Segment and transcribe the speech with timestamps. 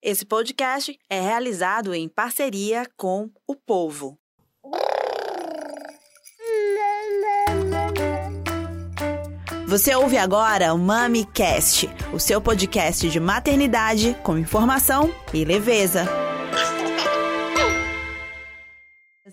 [0.00, 4.16] Esse podcast é realizado em parceria com o povo.
[9.66, 16.06] Você ouve agora o MamiCast, o seu podcast de maternidade com informação e leveza.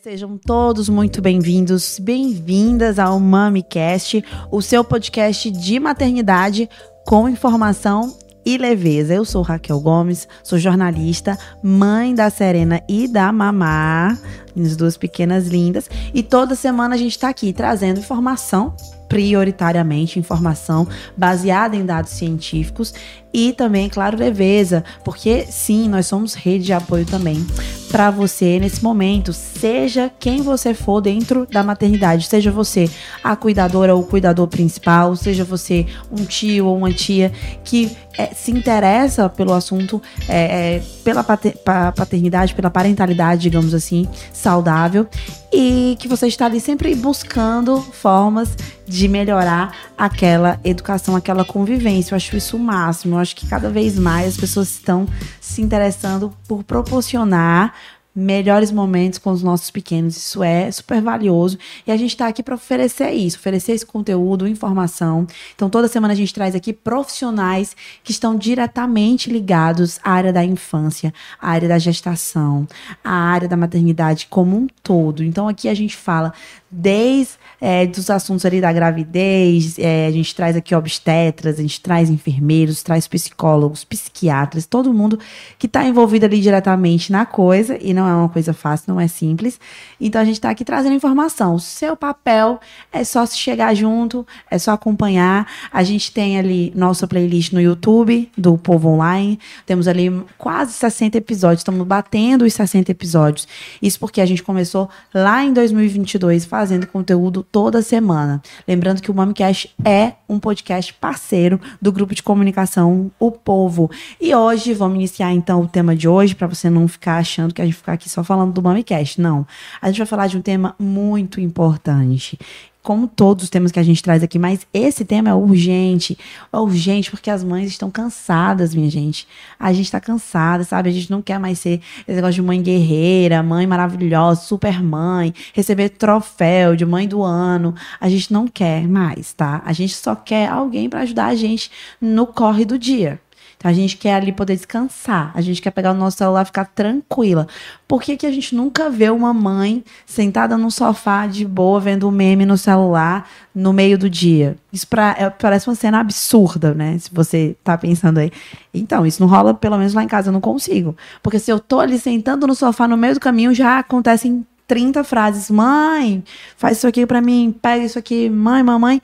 [0.01, 6.67] Sejam todos muito bem-vindos, bem-vindas ao MamiCast, o seu podcast de maternidade
[7.05, 9.13] com informação e leveza.
[9.13, 14.17] Eu sou Raquel Gomes, sou jornalista, mãe da Serena e da Mamá,
[14.55, 18.75] minhas duas pequenas lindas, e toda semana a gente está aqui trazendo informação
[19.07, 22.93] prioritariamente informação baseada em dados científicos
[23.35, 27.45] e também, claro, leveza, porque sim, nós somos rede de apoio também
[27.91, 32.89] para você nesse momento, seja quem você for dentro da maternidade, seja você
[33.23, 37.31] a cuidadora ou o cuidador principal, seja você um tio ou uma tia
[37.63, 45.07] que é, se interessa pelo assunto, é, é, pela paternidade, pela parentalidade, digamos assim, saudável,
[45.51, 48.55] e que você está ali sempre buscando formas
[48.87, 52.13] de melhorar aquela educação, aquela convivência.
[52.13, 53.17] Eu acho isso o máximo.
[53.25, 55.07] Acho que cada vez mais as pessoas estão
[55.41, 57.73] se interessando por proporcionar
[58.15, 60.15] melhores momentos com os nossos pequenos.
[60.15, 61.57] Isso é super valioso.
[61.85, 65.27] E a gente está aqui para oferecer isso, oferecer esse conteúdo, informação.
[65.53, 70.45] Então, toda semana a gente traz aqui profissionais que estão diretamente ligados à área da
[70.45, 72.65] infância, à área da gestação,
[73.03, 75.21] à área da maternidade como um todo.
[75.21, 76.31] Então, aqui a gente fala
[76.75, 81.79] desde é, dos assuntos ali da gravidez, é, a gente traz aqui obstetras, a gente
[81.79, 85.17] traz enfermeiros, traz psicólogos, psiquiatras, todo mundo
[85.57, 89.07] que está envolvido ali diretamente na coisa, e não é uma coisa fácil, não é
[89.07, 89.59] simples.
[90.01, 91.55] Então a gente está aqui trazendo informação.
[91.55, 92.59] O seu papel
[92.91, 95.47] é só se chegar junto, é só acompanhar.
[95.71, 101.17] A gente tem ali nossa playlist no YouTube do Povo Online, temos ali quase 60
[101.17, 103.47] episódios, estamos batendo os 60 episódios.
[103.81, 108.41] Isso porque a gente começou lá em 2022 fazendo fazendo conteúdo toda semana.
[108.67, 113.91] Lembrando que o MamiCast é um podcast parceiro do grupo de comunicação O Povo.
[114.19, 117.61] E hoje vamos iniciar então o tema de hoje para você não ficar achando que
[117.61, 119.21] a gente ficar aqui só falando do MamiCast.
[119.21, 119.45] Não.
[119.79, 122.39] A gente vai falar de um tema muito importante
[122.85, 126.15] como todos os temas que a gente traz aqui, mas esse tema é urgente.
[126.53, 129.27] É urgente porque as mães estão cansadas, minha gente.
[129.59, 130.89] A gente está cansada, sabe?
[130.89, 135.33] A gente não quer mais ser esse negócio de mãe guerreira, mãe maravilhosa, super mãe,
[135.51, 137.73] receber troféu de mãe do ano.
[137.99, 139.63] A gente não quer mais, tá?
[139.65, 143.19] A gente só quer alguém para ajudar a gente no corre do dia.
[143.57, 146.45] Então a gente quer ali poder descansar, a gente quer pegar o nosso celular e
[146.45, 147.47] ficar tranquila.
[147.87, 152.07] Por que, que a gente nunca vê uma mãe sentada no sofá de boa vendo
[152.07, 154.55] um meme no celular no meio do dia?
[154.71, 156.97] Isso pra, é, parece uma cena absurda, né?
[156.99, 158.31] Se você tá pensando aí.
[158.73, 160.95] Então, isso não rola, pelo menos lá em casa, eu não consigo.
[161.23, 165.03] Porque se eu tô ali sentando no sofá no meio do caminho, já acontecem 30
[165.03, 165.49] frases.
[165.49, 166.23] Mãe,
[166.57, 169.01] faz isso aqui para mim, pega isso aqui, mãe, mamãe.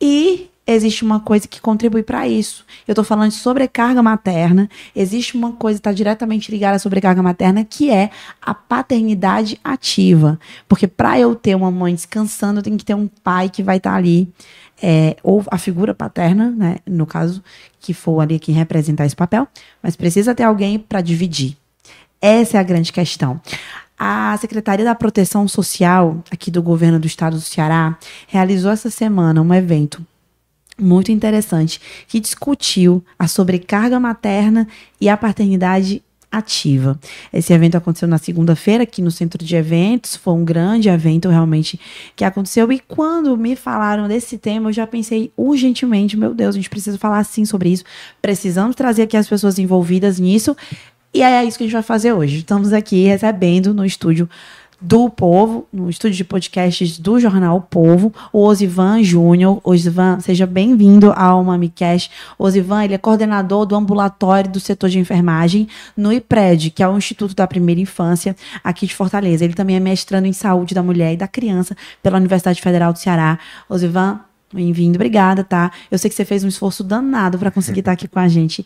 [0.00, 2.64] E existe uma coisa que contribui para isso.
[2.88, 4.68] Eu estou falando de sobrecarga materna.
[4.94, 8.10] Existe uma coisa que está diretamente ligada à sobrecarga materna, que é
[8.40, 10.38] a paternidade ativa.
[10.68, 13.76] Porque para eu ter uma mãe descansando, eu tenho que ter um pai que vai
[13.76, 14.28] estar tá ali.
[14.82, 17.42] É, ou a figura paterna, né, no caso,
[17.80, 19.46] que for ali quem representar esse papel,
[19.82, 21.56] mas precisa ter alguém para dividir.
[22.20, 23.40] Essa é a grande questão.
[23.96, 29.40] A Secretaria da Proteção Social, aqui do governo do estado do Ceará, realizou essa semana
[29.40, 30.04] um evento
[30.78, 34.66] muito interessante que discutiu a sobrecarga materna
[35.00, 36.02] e a paternidade
[36.36, 36.98] ativa.
[37.32, 41.78] Esse evento aconteceu na segunda-feira aqui no centro de eventos, foi um grande evento realmente
[42.16, 46.58] que aconteceu e quando me falaram desse tema, eu já pensei urgentemente, meu Deus, a
[46.58, 47.84] gente precisa falar sim sobre isso,
[48.20, 50.56] precisamos trazer aqui as pessoas envolvidas nisso.
[51.12, 52.38] E é isso que a gente vai fazer hoje.
[52.38, 54.28] Estamos aqui recebendo no estúdio
[54.84, 59.58] do Povo, no estúdio de podcasts do jornal Povo, o Osivan Júnior.
[59.64, 62.10] Osivan, seja bem-vindo ao MamiCast.
[62.38, 66.98] Osivan, ele é coordenador do ambulatório do setor de enfermagem no IPRED, que é o
[66.98, 69.42] Instituto da Primeira Infância aqui de Fortaleza.
[69.42, 72.98] Ele também é mestrando em saúde da mulher e da criança pela Universidade Federal do
[72.98, 73.38] Ceará.
[73.70, 74.20] Osivan,
[74.54, 75.72] Bem-vindo, obrigada, tá?
[75.90, 78.64] Eu sei que você fez um esforço danado para conseguir estar aqui com a gente.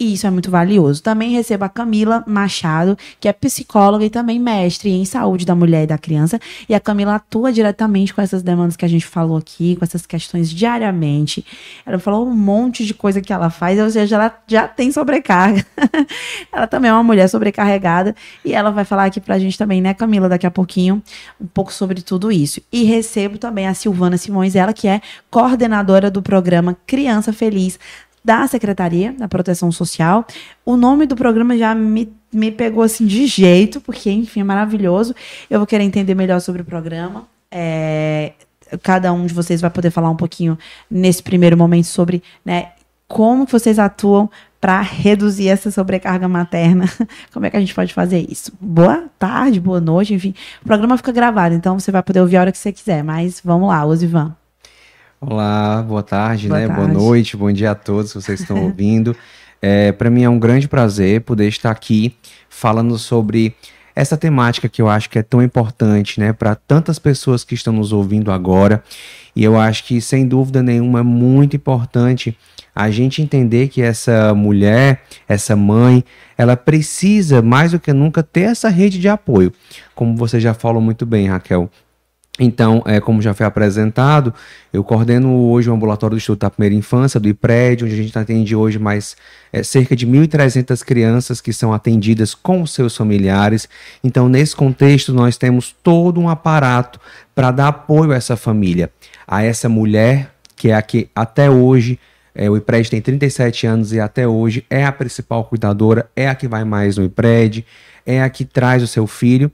[0.00, 1.02] E isso é muito valioso.
[1.02, 5.82] Também recebo a Camila Machado, que é psicóloga e também mestre em saúde da mulher
[5.82, 6.38] e da criança.
[6.68, 10.06] E a Camila atua diretamente com essas demandas que a gente falou aqui, com essas
[10.06, 11.44] questões diariamente.
[11.84, 15.66] Ela falou um monte de coisa que ela faz, ou seja, ela já tem sobrecarga.
[16.52, 18.14] ela também é uma mulher sobrecarregada.
[18.44, 21.02] E ela vai falar aqui pra gente também, né, Camila, daqui a pouquinho,
[21.40, 22.60] um pouco sobre tudo isso.
[22.70, 27.80] E recebo também a Silvana Simões, ela que é coordenadora do programa Criança Feliz
[28.24, 30.26] da Secretaria da Proteção Social.
[30.64, 35.14] O nome do programa já me, me pegou assim de jeito, porque, enfim, é maravilhoso.
[35.48, 37.26] Eu vou querer entender melhor sobre o programa.
[37.50, 38.32] É,
[38.82, 40.58] cada um de vocês vai poder falar um pouquinho
[40.90, 42.72] nesse primeiro momento sobre né,
[43.06, 44.28] como vocês atuam
[44.60, 46.84] para reduzir essa sobrecarga materna.
[47.32, 48.52] Como é que a gente pode fazer isso?
[48.60, 50.34] Boa tarde, boa noite, enfim.
[50.60, 53.02] O programa fica gravado, então você vai poder ouvir a hora que você quiser.
[53.02, 54.36] Mas vamos lá, Osivan.
[55.20, 56.68] Olá, boa tarde, boa né?
[56.68, 56.80] Tarde.
[56.80, 59.16] Boa noite, bom dia a todos que vocês estão ouvindo.
[59.60, 62.14] É, para mim é um grande prazer poder estar aqui
[62.48, 63.56] falando sobre
[63.92, 67.72] essa temática que eu acho que é tão importante, né, para tantas pessoas que estão
[67.72, 68.84] nos ouvindo agora.
[69.34, 72.38] E eu acho que, sem dúvida nenhuma, é muito importante
[72.72, 76.04] a gente entender que essa mulher, essa mãe,
[76.36, 79.52] ela precisa mais do que nunca ter essa rede de apoio.
[79.92, 81.68] Como você já falou muito bem, Raquel,
[82.38, 84.32] então, é, como já foi apresentado,
[84.72, 88.16] eu coordeno hoje o ambulatório do Instituto da Primeira Infância, do IPRED, onde a gente
[88.16, 89.16] atende hoje mais
[89.52, 93.68] é, cerca de 1.300 crianças que são atendidas com seus familiares.
[94.04, 97.00] Então, nesse contexto, nós temos todo um aparato
[97.34, 98.90] para dar apoio a essa família,
[99.26, 101.98] a essa mulher que é a que até hoje
[102.34, 106.34] é, o IPRED tem 37 anos e até hoje é a principal cuidadora, é a
[106.34, 107.64] que vai mais no IPRED,
[108.04, 109.50] é a que traz o seu filho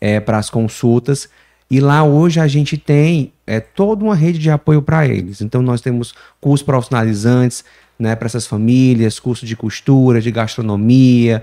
[0.00, 1.28] é, para as consultas.
[1.70, 5.40] E lá hoje a gente tem é, toda uma rede de apoio para eles.
[5.40, 7.64] Então nós temos cursos profissionalizantes
[7.98, 11.42] né, para essas famílias, curso de costura, de gastronomia,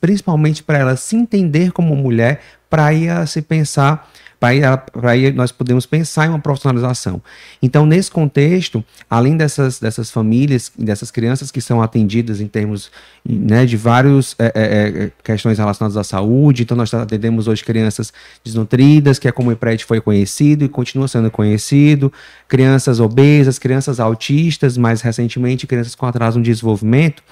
[0.00, 4.10] principalmente para ela se entender como mulher, para ir se pensar
[4.42, 7.22] para aí nós podemos pensar em uma profissionalização.
[7.62, 12.90] Então, nesse contexto, além dessas, dessas famílias, dessas crianças que são atendidas em termos
[13.24, 18.12] né, de várias é, é, é, questões relacionadas à saúde, então nós atendemos hoje crianças
[18.42, 22.12] desnutridas, que é como o IPRED foi conhecido e continua sendo conhecido,
[22.48, 27.22] crianças obesas, crianças autistas, mais recentemente crianças com atraso no desenvolvimento.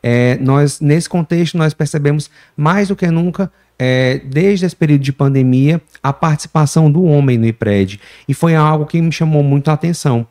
[0.00, 3.50] É, nós, nesse contexto, nós percebemos mais do que nunca
[3.82, 7.98] é, desde esse período de pandemia, a participação do homem no IPRED.
[8.28, 10.26] E foi algo que me chamou muito a atenção.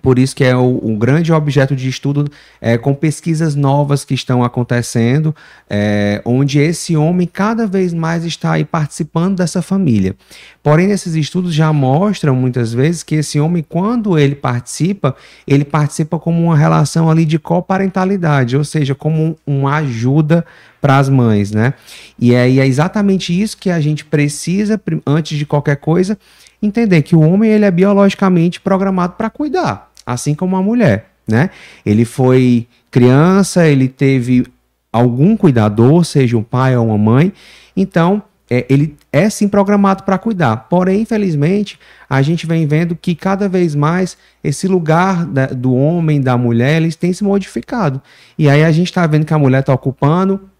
[0.00, 4.44] Por isso que é o, grande objeto de estudo é, com pesquisas novas que estão
[4.44, 5.34] acontecendo,
[5.68, 10.14] é, onde esse homem cada vez mais está aí participando dessa família.
[10.62, 15.14] Porém, esses estudos já mostram muitas vezes que esse homem, quando ele participa,
[15.46, 20.46] ele participa como uma relação ali de coparentalidade, ou seja, como uma ajuda
[20.80, 21.74] para as mães, né?
[22.18, 26.16] E aí é exatamente isso que a gente precisa, antes de qualquer coisa,
[26.62, 31.50] entender que o homem ele é biologicamente programado para cuidar, assim como a mulher, né?
[31.84, 34.46] Ele foi criança, ele teve
[34.92, 37.32] algum cuidador, seja um pai ou uma mãe,
[37.76, 40.56] então é, ele é sim programado para cuidar.
[40.68, 41.78] Porém, infelizmente,
[42.08, 46.82] a gente vem vendo que cada vez mais esse lugar da, do homem, da mulher,
[46.82, 48.02] eles têm se modificado.
[48.36, 50.50] E aí a gente está vendo que a mulher está ocupando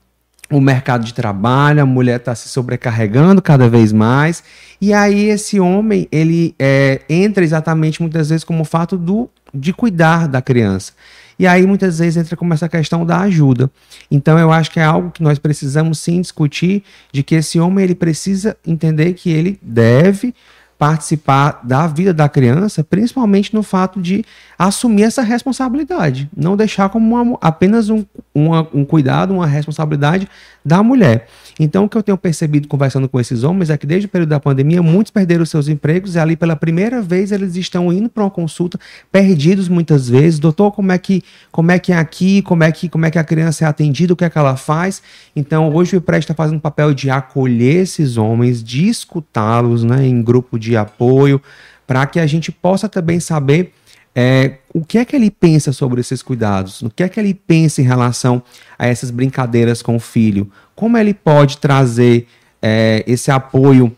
[0.50, 4.42] o mercado de trabalho, a mulher está se sobrecarregando cada vez mais,
[4.80, 9.72] e aí esse homem ele é, entra exatamente muitas vezes como o fato do, de
[9.72, 10.92] cuidar da criança.
[11.38, 13.70] E aí muitas vezes entra como essa questão da ajuda.
[14.10, 17.84] Então eu acho que é algo que nós precisamos sim discutir, de que esse homem
[17.84, 20.34] ele precisa entender que ele deve
[20.80, 24.24] participar da vida da criança, principalmente no fato de
[24.58, 28.02] assumir essa responsabilidade, não deixar como uma, apenas um,
[28.34, 30.26] uma, um cuidado, uma responsabilidade
[30.64, 31.26] da mulher.
[31.58, 34.30] Então, o que eu tenho percebido conversando com esses homens é que desde o período
[34.30, 38.22] da pandemia, muitos perderam seus empregos e ali pela primeira vez eles estão indo para
[38.24, 38.78] uma consulta
[39.10, 40.38] perdidos muitas vezes.
[40.38, 42.42] Doutor, como é que como é que é aqui?
[42.42, 44.12] Como é que como é que a criança é atendida?
[44.12, 45.02] O que é que ela faz?
[45.34, 50.06] Então, hoje o IPRED está fazendo o papel de acolher esses homens, de escutá-los, né,
[50.06, 51.42] em grupo de apoio,
[51.86, 53.72] para que a gente possa também saber
[54.14, 56.82] é, o que é que ele pensa sobre esses cuidados?
[56.82, 58.42] O que é que ele pensa em relação
[58.78, 60.50] a essas brincadeiras com o filho?
[60.74, 62.26] Como ele pode trazer
[62.60, 63.94] é, esse apoio,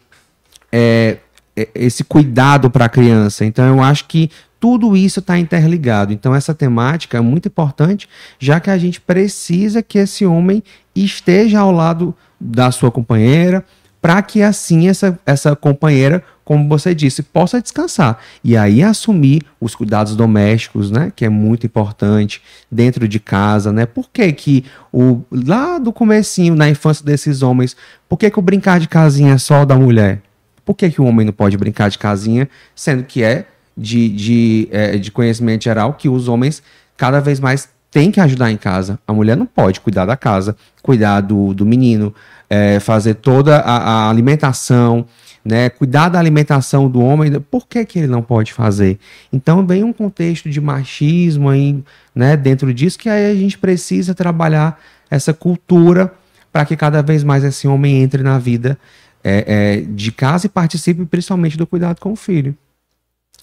[0.71, 1.19] é,
[1.57, 3.45] é esse cuidado para a criança?
[3.45, 6.12] Então, eu acho que tudo isso está interligado.
[6.12, 10.62] Então, essa temática é muito importante, já que a gente precisa que esse homem
[10.95, 13.64] esteja ao lado da sua companheira,
[14.02, 18.18] para que assim essa, essa companheira como você disse, possa descansar.
[18.42, 21.12] E aí assumir os cuidados domésticos, né?
[21.14, 23.87] Que é muito importante dentro de casa, né?
[23.87, 27.76] Por que que o, lá do comecinho, na infância desses homens,
[28.09, 30.21] por que que o brincar de casinha é só da mulher?
[30.64, 34.68] Por que que o homem não pode brincar de casinha, sendo que é de, de,
[34.71, 36.62] é, de conhecimento geral que os homens
[36.97, 38.99] cada vez mais tem que ajudar em casa.
[39.06, 42.12] A mulher não pode cuidar da casa, cuidar do, do menino,
[42.49, 45.06] é, fazer toda a, a, alimentação,
[45.44, 45.68] né?
[45.68, 47.30] Cuidar da alimentação do homem.
[47.50, 48.99] Por que, que ele não pode fazer?
[49.30, 51.84] Então vem um contexto de machismo aí,
[52.14, 52.34] né?
[52.34, 54.80] Dentro disso que aí a gente precisa trabalhar
[55.11, 56.12] essa cultura
[56.50, 58.78] para que cada vez mais esse homem entre na vida
[59.22, 62.56] é, é, de casa e participe principalmente do cuidado com o filho.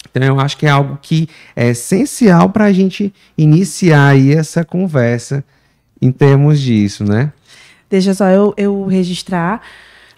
[0.10, 4.64] Então, eu acho que é algo que é essencial para a gente iniciar aí essa
[4.64, 5.44] conversa
[6.02, 7.32] em termos disso, né?
[7.90, 9.62] Deixa só eu, eu registrar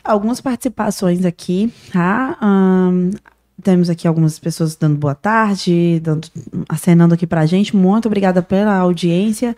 [0.04, 2.38] algumas participações aqui, tá?
[2.42, 3.12] Um,
[3.62, 6.28] temos aqui algumas pessoas dando boa tarde, dando,
[6.68, 7.76] acenando aqui pra gente.
[7.76, 9.56] Muito obrigada pela audiência.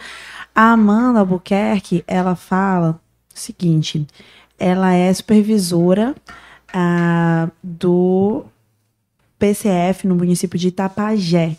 [0.54, 3.00] A Amanda Albuquerque, ela fala
[3.34, 4.06] o seguinte:
[4.60, 6.14] ela é supervisora
[6.70, 8.46] uh, do
[9.44, 11.58] PCF no município de Itapajé.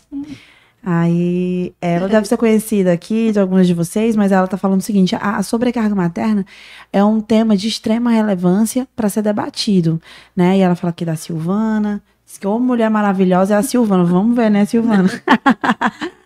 [0.83, 4.83] Aí ela deve ser conhecida aqui de algumas de vocês, mas ela está falando o
[4.83, 6.43] seguinte: a, sobrecarga materna
[6.91, 10.01] é um tema de extrema relevância para ser debatido,
[10.35, 10.57] né?
[10.57, 14.03] E ela fala aqui da Silvana, diz que ô mulher maravilhosa é a Silvana.
[14.03, 15.09] Vamos ver, né, Silvana?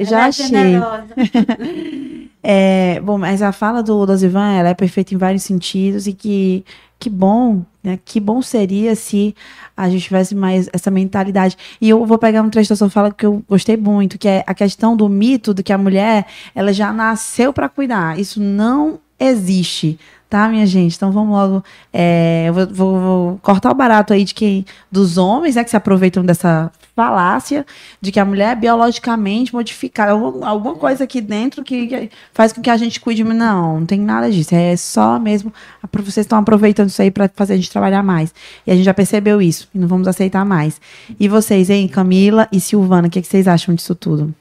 [0.00, 2.30] Já é achei.
[2.42, 6.64] é, bom, mas a fala do Dosivan, ela é perfeita em vários sentidos e que
[6.98, 7.98] que bom, né?
[8.02, 9.34] Que bom seria se
[9.76, 11.54] a gente tivesse mais essa mentalidade.
[11.78, 14.42] E eu vou pegar um trecho da sua fala que eu gostei muito, que é
[14.46, 16.24] a questão do mito de que a mulher,
[16.54, 18.18] ela já nasceu para cuidar.
[18.18, 19.98] Isso não existe
[20.34, 20.96] tá, minha gente?
[20.96, 21.64] Então vamos logo.
[21.92, 24.66] É, eu vou, vou, vou, cortar o barato aí de quem.
[24.90, 27.66] Dos homens, né, que se aproveitam dessa falácia
[28.00, 30.12] de que a mulher é biologicamente modificada.
[30.12, 33.24] Alguma coisa aqui dentro que faz com que a gente cuide.
[33.24, 34.54] Não, não tem nada disso.
[34.54, 35.52] É só mesmo.
[35.92, 38.34] Vocês estão aproveitando isso aí para fazer a gente trabalhar mais.
[38.66, 39.68] E a gente já percebeu isso.
[39.74, 40.80] E não vamos aceitar mais.
[41.18, 44.34] E vocês, hein, Camila e Silvana, o que, que vocês acham disso tudo?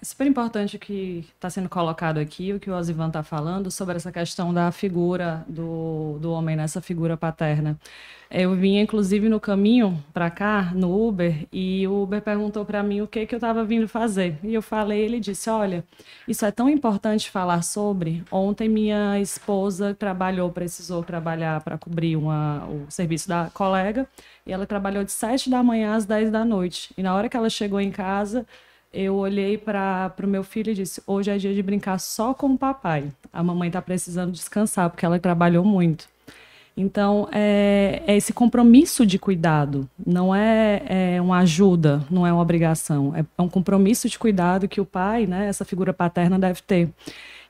[0.00, 3.68] É super importante o que está sendo colocado aqui, o que o Osivan está falando
[3.68, 7.76] sobre essa questão da figura do, do homem nessa figura paterna.
[8.30, 13.00] Eu vim, inclusive, no caminho para cá, no Uber, e o Uber perguntou para mim
[13.00, 14.38] o que, que eu estava vindo fazer.
[14.44, 15.82] E eu falei, ele disse, olha,
[16.28, 18.22] isso é tão importante falar sobre.
[18.30, 24.06] Ontem minha esposa trabalhou, precisou trabalhar para cobrir uma, o serviço da colega,
[24.46, 26.92] e ela trabalhou de 7 da manhã às 10 da noite.
[26.96, 28.46] E na hora que ela chegou em casa,
[28.92, 32.48] eu olhei para o meu filho e disse: hoje é dia de brincar só com
[32.48, 33.10] o papai.
[33.32, 36.08] A mamãe está precisando descansar porque ela trabalhou muito.
[36.80, 40.82] Então, é, é, esse compromisso de cuidado, não é,
[41.16, 44.84] é, uma ajuda, não é uma obrigação, é, é, um compromisso de cuidado que o
[44.84, 46.88] pai, né, essa figura paterna, deve ter.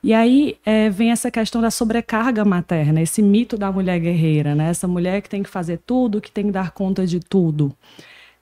[0.03, 4.69] E aí é, vem essa questão da sobrecarga materna, esse mito da mulher guerreira, né,
[4.71, 7.71] essa mulher que tem que fazer tudo, que tem que dar conta de tudo.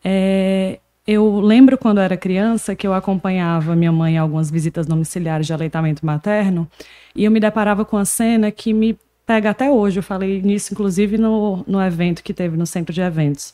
[0.01, 5.47] É, eu lembro quando era criança que eu acompanhava minha mãe em algumas visitas domiciliares
[5.47, 6.69] de aleitamento materno
[7.15, 9.99] e eu me deparava com a cena que me pega até hoje.
[9.99, 13.53] Eu falei nisso, inclusive, no, no evento que teve no centro de eventos.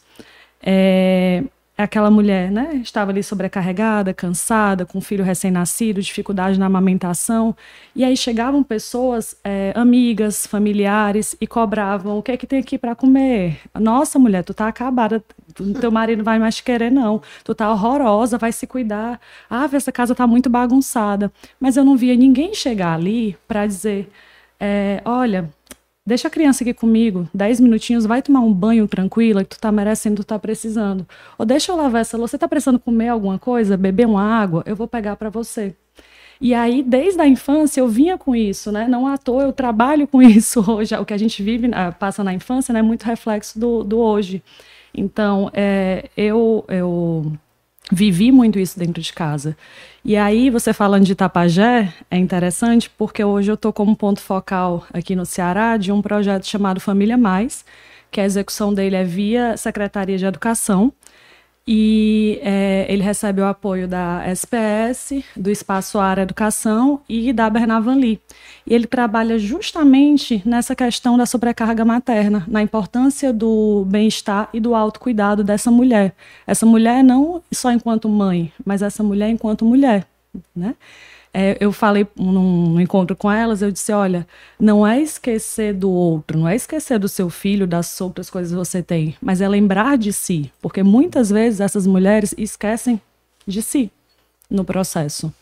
[0.62, 1.44] É,
[1.78, 7.56] aquela mulher, né, estava ali sobrecarregada, cansada, com um filho recém-nascido, dificuldade na amamentação,
[7.96, 12.78] e aí chegavam pessoas, é, amigas, familiares, e cobravam, o que é que tem aqui
[12.78, 13.60] para comer?
[13.80, 15.24] Nossa, mulher, tu tá acabada,
[15.80, 19.20] teu marido não vai mais te querer não, tu tá horrorosa, vai se cuidar,
[19.50, 24.10] ah, essa casa tá muito bagunçada, mas eu não via ninguém chegar ali para dizer,
[24.60, 25.50] é, olha,
[26.06, 29.72] Deixa a criança aqui comigo, 10 minutinhos, vai tomar um banho tranquila, que tu tá
[29.72, 31.08] merecendo, tu tá precisando.
[31.38, 34.64] Ou deixa eu lavar essa louça, você tá precisando comer alguma coisa, beber uma água,
[34.66, 35.74] eu vou pegar para você.
[36.42, 38.86] E aí, desde a infância, eu vinha com isso, né?
[38.86, 40.94] Não à toa, eu trabalho com isso hoje.
[40.96, 42.80] O que a gente vive, ah, passa na infância, né?
[42.80, 44.44] É muito reflexo do, do hoje.
[44.94, 47.32] Então, é, eu, eu
[47.92, 49.58] vivi muito isso dentro de casa.
[50.06, 54.86] E aí, você falando de Tapajé, é interessante porque hoje eu estou como ponto focal
[54.94, 57.66] aqui no Ceará de um projeto chamado Família Mais,
[58.12, 60.94] que a execução dele é via Secretaria de Educação,
[61.66, 67.96] e é, ele recebe o apoio da SPS, do Espaço Área Educação e da Bernavan
[67.96, 68.20] Lee.
[68.68, 74.76] E ele trabalha justamente nessa questão da sobrecarga materna, na importância do bem-estar e do
[74.76, 76.14] autocuidado dessa mulher.
[76.46, 80.06] Essa mulher não só enquanto mãe, mas essa mulher enquanto mulher,
[80.54, 80.76] né?
[81.34, 84.28] É, eu falei num, encontro com elas, eu disse, olha,
[84.60, 88.58] não é esquecer do outro, não é esquecer do seu filho, das outras coisas que
[88.58, 93.02] você tem, mas é lembrar de si, porque muitas vezes essas mulheres esquecem
[93.48, 93.92] de si
[94.50, 95.34] no processo.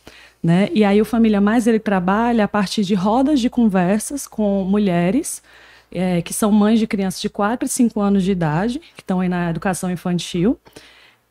[0.41, 0.69] Né?
[0.73, 5.43] E aí o Família Mais ele trabalha a partir de rodas de conversas com mulheres
[5.91, 9.19] é, que são mães de crianças de 4 e 5 anos de idade, que estão
[9.19, 10.57] aí na educação infantil,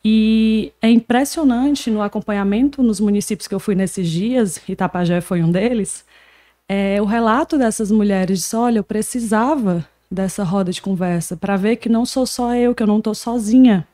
[0.03, 5.51] E é impressionante no acompanhamento nos municípios que eu fui nesses dias, Itapajé foi um
[5.51, 6.03] deles,
[6.73, 11.75] é, o relato dessas mulheres disse, olha, eu precisava dessa roda de conversa para ver
[11.75, 13.85] que não sou só eu, que eu não estou sozinha.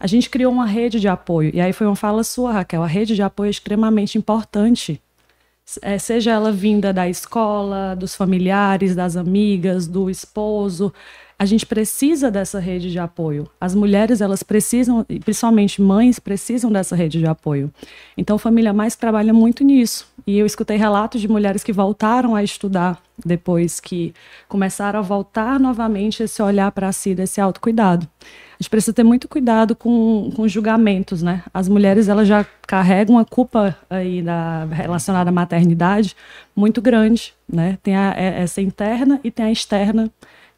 [0.00, 1.50] A gente criou uma rede de apoio.
[1.54, 2.82] E aí foi uma fala sua, Raquel.
[2.82, 5.02] A rede de apoio é extremamente importante.
[5.82, 10.94] É, seja ela vinda da escola, dos familiares, das amigas, do esposo,
[11.38, 13.48] a gente precisa dessa rede de apoio.
[13.60, 17.72] As mulheres, elas precisam, principalmente mães, precisam dessa rede de apoio.
[18.16, 20.06] Então, Família Mais trabalha muito nisso.
[20.26, 24.14] E eu escutei relatos de mulheres que voltaram a estudar depois que
[24.48, 28.08] começaram a voltar novamente esse olhar para si, desse autocuidado.
[28.22, 31.42] A gente precisa ter muito cuidado com, com julgamentos, né?
[31.52, 36.16] As mulheres, elas já carregam uma culpa aí da, relacionada à maternidade
[36.54, 37.78] muito grande, né?
[37.82, 40.10] Tem a, é, essa interna e tem a externa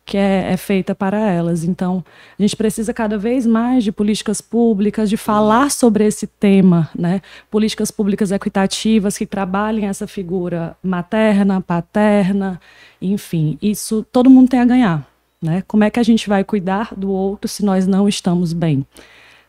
[0.07, 1.65] que é, é, feita para elas.
[1.65, 2.03] Então,
[2.39, 7.21] a gente precisa cada vez mais de políticas públicas, de falar sobre esse tema, né?
[7.51, 12.61] Políticas públicas equitativas que trabalhem essa figura materna, paterna,
[13.03, 13.59] enfim.
[13.61, 15.11] Isso todo mundo tem a ganhar,
[15.43, 15.65] né?
[15.67, 18.87] Como é que a gente vai cuidar do outro se nós não estamos bem?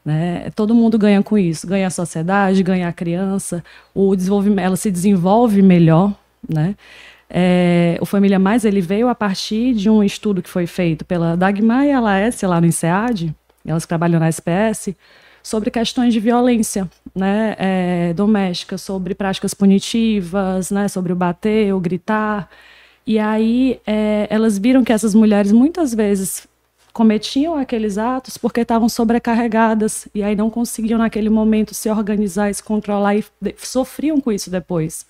[0.04, 0.50] Né?
[0.56, 4.90] Todo mundo ganha com isso, ganha a sociedade, ganha a criança, o desenvolvimento, ela se
[4.90, 6.16] desenvolve melhor,
[6.50, 6.76] né?
[7.30, 11.36] É, o Família Mais ele veio a partir de um estudo que foi feito pela
[11.36, 14.96] Dagmar e a Laércia lá no INSEAD, elas trabalham na SPS,
[15.44, 21.80] sobre questões de violência né, é, doméstica, sobre práticas punitivas, né, sobre o bater, o
[21.80, 22.50] gritar.
[23.06, 26.48] E aí é, elas viram que essas mulheres muitas vezes
[26.92, 32.64] cometiam aqueles atos porque estavam sobrecarregadas e aí não conseguiam naquele momento se organizar, se
[32.64, 33.24] controlar e
[33.58, 35.06] sofriam com isso depois.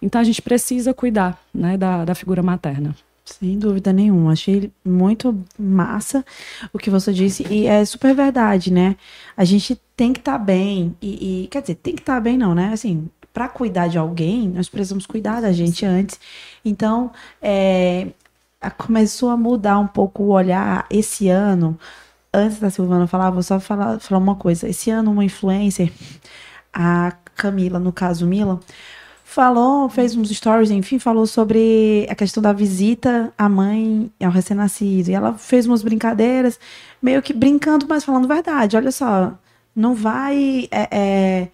[0.00, 2.94] Então a gente precisa cuidar né, da, da figura materna.
[3.24, 4.32] Sem dúvida nenhuma.
[4.32, 6.24] Achei muito massa
[6.72, 7.44] o que você disse.
[7.50, 8.96] E é super verdade, né?
[9.36, 10.96] A gente tem que estar tá bem.
[11.02, 12.70] E, e, quer dizer, tem que estar tá bem, não, né?
[12.72, 16.20] Assim, para cuidar de alguém, nós precisamos cuidar da gente antes.
[16.64, 17.10] Então,
[17.42, 18.08] é,
[18.78, 21.78] começou a mudar um pouco o olhar esse ano.
[22.32, 24.68] Antes da Silvana falar, vou só falar, falar uma coisa.
[24.68, 25.92] Esse ano, uma influencer,
[26.72, 28.60] a Camila, no caso Mila,
[29.36, 35.10] falou, fez uns stories, enfim, falou sobre a questão da visita à mãe ao recém-nascido.
[35.10, 36.58] E ela fez umas brincadeiras,
[37.02, 38.78] meio que brincando, mas falando verdade.
[38.78, 39.34] Olha só,
[39.74, 41.48] não vai é, é,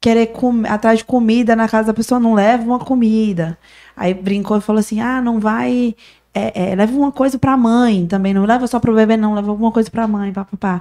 [0.00, 0.32] querer
[0.68, 3.58] atrás de comida na casa da pessoa, não leva uma comida.
[3.96, 5.96] Aí brincou e falou assim: ah, não vai.
[6.32, 9.16] É, é, leva uma coisa para a mãe também, não leva só para o bebê,
[9.16, 10.80] não, leva alguma coisa para a mãe, papapá.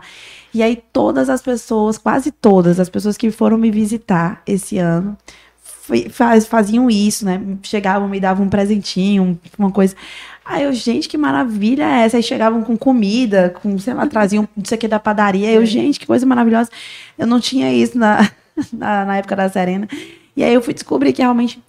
[0.54, 5.18] E aí todas as pessoas, quase todas as pessoas que foram me visitar esse ano,
[6.10, 7.42] faz, faziam isso, né?
[7.64, 9.96] Chegavam, me davam um presentinho, uma coisa.
[10.46, 12.18] Aí eu, gente, que maravilha é essa?
[12.18, 15.52] Aí chegavam com comida, com, sei lá, traziam isso aqui da padaria.
[15.52, 16.70] Eu, gente, que coisa maravilhosa.
[17.18, 18.30] Eu não tinha isso na,
[18.74, 19.88] na, na época da Serena.
[20.36, 21.62] E aí eu fui descobrir que realmente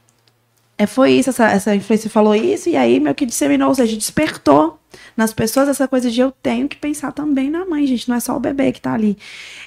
[0.80, 3.94] é, foi isso, essa, essa influência falou isso, e aí meio que disseminou, ou seja,
[3.94, 4.80] despertou
[5.14, 8.20] nas pessoas essa coisa de eu tenho que pensar também na mãe, gente, não é
[8.20, 9.18] só o bebê que tá ali.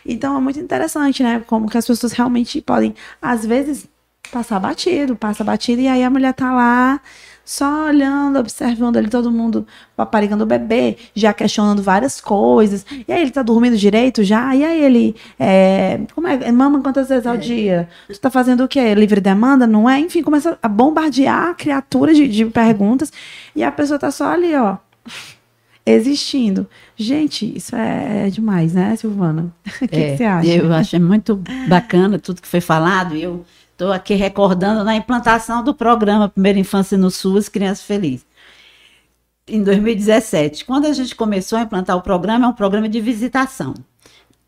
[0.03, 1.43] Então é muito interessante, né?
[1.45, 3.87] Como que as pessoas realmente podem, às vezes,
[4.33, 6.99] passar batido, passa batido, e aí a mulher tá lá
[7.45, 12.85] só olhando, observando ali todo mundo paparigando o bebê, já questionando várias coisas.
[13.07, 14.55] E aí ele tá dormindo direito já?
[14.55, 17.37] E aí ele, é, como é, mama quantas vezes ao é.
[17.37, 17.89] dia?
[18.07, 18.95] Tu tá fazendo o quê?
[18.95, 19.67] Livre demanda?
[19.67, 19.99] Não é?
[19.99, 23.11] Enfim, começa a bombardear a criatura de, de perguntas
[23.55, 24.77] e a pessoa tá só ali, ó,
[25.85, 26.65] existindo.
[26.95, 29.53] Gente, isso é demais, né, Silvana?
[29.81, 30.49] O que, é, que, você acha?
[30.49, 33.15] Eu acho muito bacana tudo que foi falado.
[33.15, 38.23] Eu Estou aqui recordando na implantação do programa Primeira Infância no SUS, Criança Feliz.
[39.47, 43.73] Em 2017, quando a gente começou a implantar o programa, é um programa de visitação,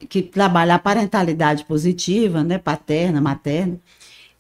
[0.08, 3.80] que trabalha a parentalidade positiva, né, paterna, materna,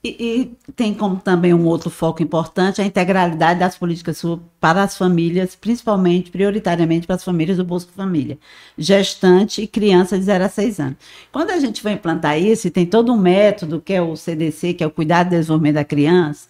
[0.06, 4.22] e, e, tem como também um outro foco importante a integralidade das políticas
[4.60, 8.38] para as famílias, principalmente, prioritariamente para as famílias do Bolsa Família,
[8.78, 10.98] gestante e criança de 0 a 6 anos.
[11.32, 14.76] Quando a gente vai implantar isso, e tem todo um método, que é o CDC,
[14.76, 16.48] que é o Cuidado e Desenvolvimento da Criança,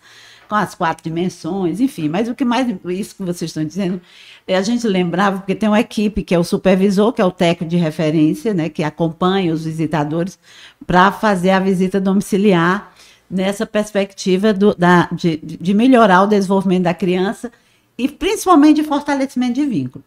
[0.49, 4.01] com as quatro dimensões, enfim, mas o que mais, isso que vocês estão dizendo,
[4.47, 7.31] é a gente lembrava, porque tem uma equipe que é o supervisor, que é o
[7.31, 10.37] técnico de referência, né, que acompanha os visitadores
[10.85, 12.94] para fazer a visita domiciliar
[13.29, 17.51] nessa perspectiva do, da, de, de melhorar o desenvolvimento da criança
[17.97, 20.03] e principalmente de fortalecimento de vínculo.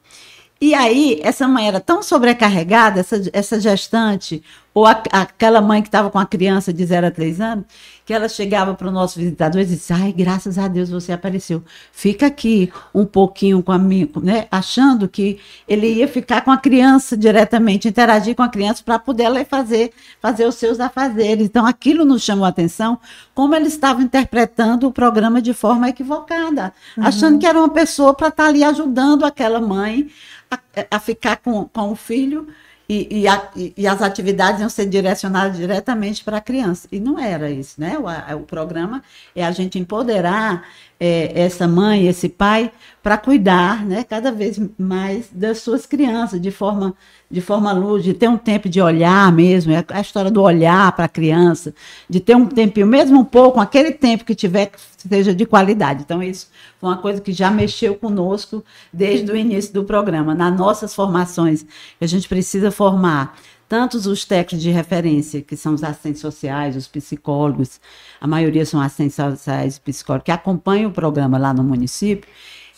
[0.61, 4.43] E aí, essa mãe era tão sobrecarregada, essa, essa gestante,
[4.79, 7.65] Ou a, aquela mãe que estava com a criança de 0 a 3 anos,
[8.07, 11.65] que ela chegava para o nosso visitador e disse: Ai, graças a Deus você apareceu.
[11.91, 14.47] Fica aqui um pouquinho com a minha, né?
[14.53, 19.25] Achando que ele ia ficar com a criança diretamente, interagir com a criança para poder
[19.25, 19.91] ela fazer,
[20.23, 21.47] fazer os seus afazeres.
[21.47, 23.01] Então, aquilo nos chamou a atenção,
[23.35, 27.05] como ele estava interpretando o programa de forma equivocada, uhum.
[27.05, 30.09] achando que era uma pessoa para estar tá ali ajudando aquela mãe
[30.49, 30.59] a,
[30.93, 32.47] a ficar com, com o filho
[32.89, 36.89] e, e, a, e, as atividades iam ser direcionadas diretamente para a criança.
[36.91, 37.99] E não era isso, né?
[37.99, 39.03] O, o programa
[39.37, 40.67] é a gente empoderar
[40.99, 42.73] é, essa mãe, esse pai,
[43.03, 46.95] para cuidar né, cada vez mais das suas crianças, de forma
[47.31, 50.91] de forma luz, de ter um tempo de olhar mesmo, é a história do olhar
[50.93, 51.75] para a criança,
[52.09, 54.73] de ter um tempinho, mesmo um pouco, aquele tempo que tiver
[55.09, 56.03] seja de qualidade.
[56.03, 60.35] Então, isso foi uma coisa que já mexeu conosco desde o início do programa.
[60.35, 61.65] Nas nossas formações,
[62.01, 63.37] a gente precisa formar
[63.69, 67.81] tantos os técnicos de referência, que são os assistentes sociais, os psicólogos,
[68.21, 72.29] a maioria são assistentes sociais e psicólogos, que acompanham o programa lá no município,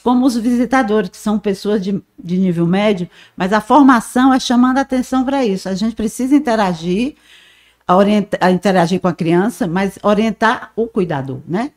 [0.02, 4.78] como os visitadores, que são pessoas de, de nível médio, mas a formação é chamando
[4.78, 5.68] a atenção para isso.
[5.68, 7.14] A gente precisa interagir,
[7.86, 7.94] a
[8.40, 11.72] a interagir com a criança, mas orientar o cuidador, né?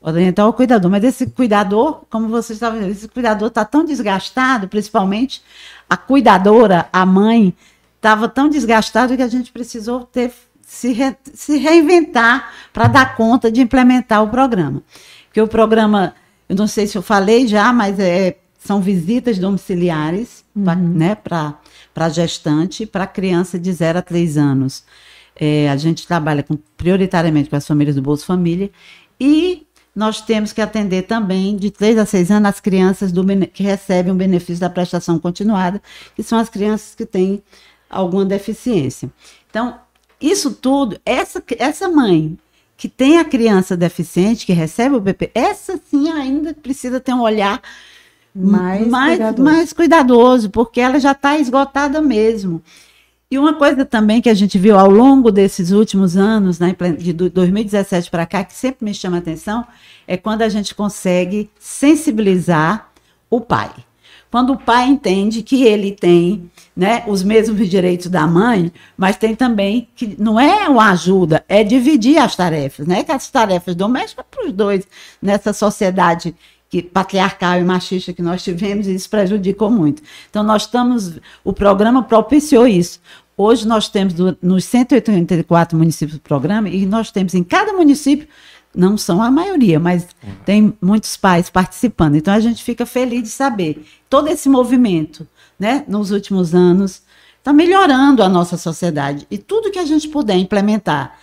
[0.00, 0.90] Orientar o cuidador.
[0.90, 5.42] Mas esse cuidador, como vocês estavam vendo, esse cuidador está tão desgastado, principalmente
[5.88, 7.54] a cuidadora, a mãe,
[7.96, 10.32] estava tão desgastado que a gente precisou ter
[10.62, 14.82] se, re, se reinventar para dar conta de implementar o programa.
[15.26, 16.14] Porque o programa
[16.48, 20.64] eu não sei se eu falei já, mas é, são visitas domiciliares uhum.
[20.64, 24.82] pra, né, para gestante, para criança de 0 a 3 anos.
[25.36, 28.70] É, a gente trabalha com, prioritariamente com as famílias do Bolsa Família
[29.20, 29.66] e
[29.98, 34.12] nós temos que atender também de 3 a 6 anos as crianças do, que recebem
[34.12, 35.82] o benefício da prestação continuada,
[36.14, 37.42] que são as crianças que têm
[37.90, 39.10] alguma deficiência.
[39.50, 39.74] Então,
[40.20, 42.38] isso tudo, essa, essa mãe
[42.76, 47.22] que tem a criança deficiente, que recebe o BP, essa sim ainda precisa ter um
[47.22, 47.60] olhar
[48.32, 49.42] mais, mais, cuidadoso.
[49.42, 52.62] mais cuidadoso, porque ela já está esgotada mesmo.
[53.30, 57.12] E uma coisa também que a gente viu ao longo desses últimos anos, né, de
[57.12, 59.66] 2017 para cá, que sempre me chama atenção,
[60.06, 62.90] é quando a gente consegue sensibilizar
[63.28, 63.70] o pai.
[64.30, 69.34] Quando o pai entende que ele tem né, os mesmos direitos da mãe, mas tem
[69.34, 73.02] também que não é uma ajuda, é dividir as tarefas, né?
[73.04, 74.86] Que as tarefas domésticas para os dois
[75.20, 76.34] nessa sociedade
[76.70, 80.02] que patriarcal e machista que nós tivemos, e isso prejudicou muito.
[80.28, 83.00] Então nós estamos, o programa propiciou isso.
[83.36, 88.28] Hoje nós temos do, nos 184 municípios do programa e nós temos em cada município
[88.74, 90.34] não são a maioria, mas uhum.
[90.44, 92.16] tem muitos pais participando.
[92.16, 95.26] Então a gente fica feliz de saber todo esse movimento,
[95.58, 97.02] né, nos últimos anos,
[97.38, 101.18] está melhorando a nossa sociedade e tudo que a gente puder implementar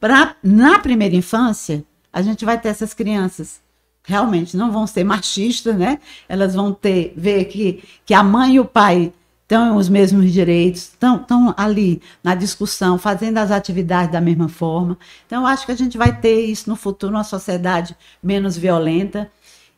[0.00, 3.61] para na primeira infância, a gente vai ter essas crianças
[4.04, 5.98] realmente não vão ser machistas, né?
[6.28, 9.12] Elas vão ter ver que que a mãe e o pai
[9.42, 14.96] estão os mesmos direitos, estão, estão ali na discussão, fazendo as atividades da mesma forma.
[15.26, 19.30] Então, eu acho que a gente vai ter isso no futuro, uma sociedade menos violenta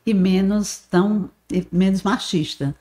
[0.07, 1.29] e menos tão
[1.73, 2.75] menos machista.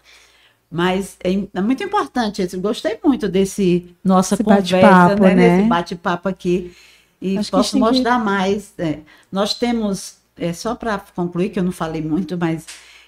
[0.69, 2.47] Mas é, é muito importante.
[2.51, 5.35] Eu gostei muito desse nossa Esse conversa, né?
[5.35, 5.57] né?
[5.57, 6.73] Desse bate-papo aqui.
[7.21, 8.25] E acho posso mostrar que...
[8.25, 8.73] mais.
[8.77, 8.99] É,
[9.31, 12.65] nós temos, é, só para concluir, que eu não falei muito, mas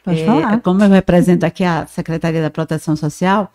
[0.07, 3.51] é, como eu represento aqui a Secretaria da Proteção Social,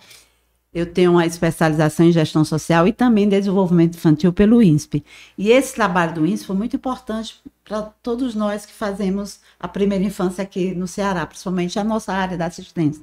[0.72, 5.04] eu tenho uma especialização em gestão social e também desenvolvimento infantil pelo INSP.
[5.36, 10.04] E esse trabalho do INSP foi muito importante para todos nós que fazemos a primeira
[10.04, 13.02] infância aqui no Ceará, principalmente a nossa área da assistência,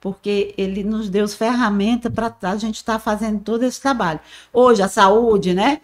[0.00, 4.20] porque ele nos deu ferramentas para a gente estar tá fazendo todo esse trabalho.
[4.52, 5.80] Hoje, a saúde, né?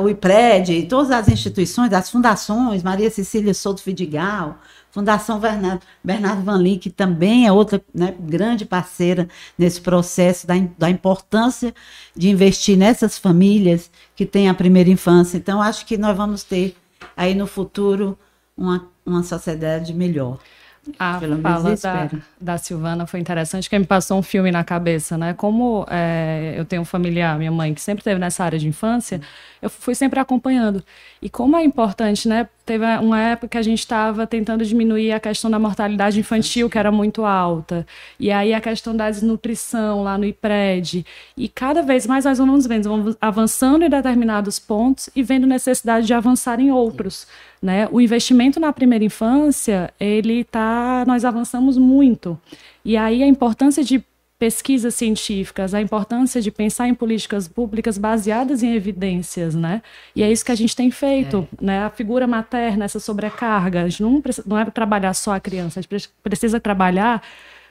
[0.00, 4.58] O IPRED, todas as instituições, as fundações, Maria Cecília Souto Fidigal,
[4.90, 9.28] Fundação Bernardo, Bernardo Van Lee, que também é outra né, grande parceira
[9.58, 11.74] nesse processo da, da importância
[12.16, 15.36] de investir nessas famílias que têm a primeira infância.
[15.36, 16.76] Então, acho que nós vamos ter
[17.16, 18.16] aí no futuro
[18.56, 20.38] uma, uma sociedade melhor.
[20.98, 25.16] A Pelo fala da, da, Silvana foi interessante, que me passou um filme na cabeça,
[25.16, 25.32] né?
[25.32, 29.20] Como é, eu tenho um familiar, minha mãe, que sempre esteve nessa área de infância,
[29.62, 30.84] eu fui sempre acompanhando.
[31.22, 32.48] E como é importante, né?
[32.64, 36.78] Teve uma época que a gente estava tentando diminuir a questão da mortalidade infantil, que
[36.78, 37.86] era muito alta.
[38.18, 41.04] E aí a questão da desnutrição lá no IPRED.
[41.36, 46.06] E cada vez mais nós vamos vendo, vamos avançando em determinados pontos e vendo necessidade
[46.06, 47.26] de avançar em outros.
[47.60, 47.86] Né?
[47.92, 52.38] O investimento na primeira infância, ele tá, nós avançamos muito.
[52.82, 54.02] E aí a importância de
[54.38, 59.80] pesquisas científicas, a importância de pensar em políticas públicas baseadas em evidências, né?
[60.14, 61.64] E é isso que a gente tem feito, é.
[61.64, 61.84] né?
[61.84, 65.82] A figura materna, essa sobrecarga, a gente não, não é trabalhar só a criança, a
[65.82, 67.22] gente precisa trabalhar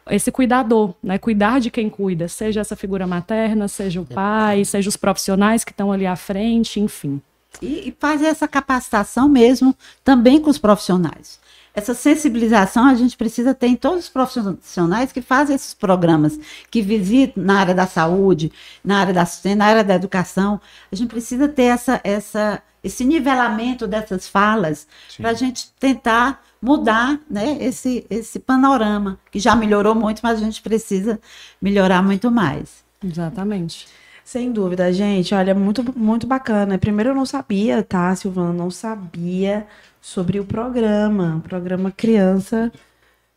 [0.10, 1.18] esse cuidador, né?
[1.18, 5.72] Cuidar de quem cuida, seja essa figura materna, seja o pai, seja os profissionais que
[5.72, 7.22] estão ali à frente, enfim.
[7.62, 11.43] E, e fazer essa capacitação mesmo também com os profissionais
[11.74, 16.82] essa sensibilização a gente precisa ter em todos os profissionais que fazem esses programas, que
[16.82, 18.52] visitam na área da saúde,
[18.84, 20.62] na área da assistência, na área da educação.
[20.92, 27.20] A gente precisa ter essa, essa, esse nivelamento dessas falas para a gente tentar mudar
[27.30, 31.20] né, esse, esse panorama, que já melhorou muito, mas a gente precisa
[31.62, 32.84] melhorar muito mais.
[33.04, 33.88] Exatamente.
[34.24, 35.36] Sem dúvida, gente.
[35.36, 36.78] Olha, muito, muito bacana.
[36.78, 38.54] Primeiro eu não sabia, tá, Silvana?
[38.54, 39.68] Não sabia
[40.02, 42.72] sobre o programa, o programa Criança.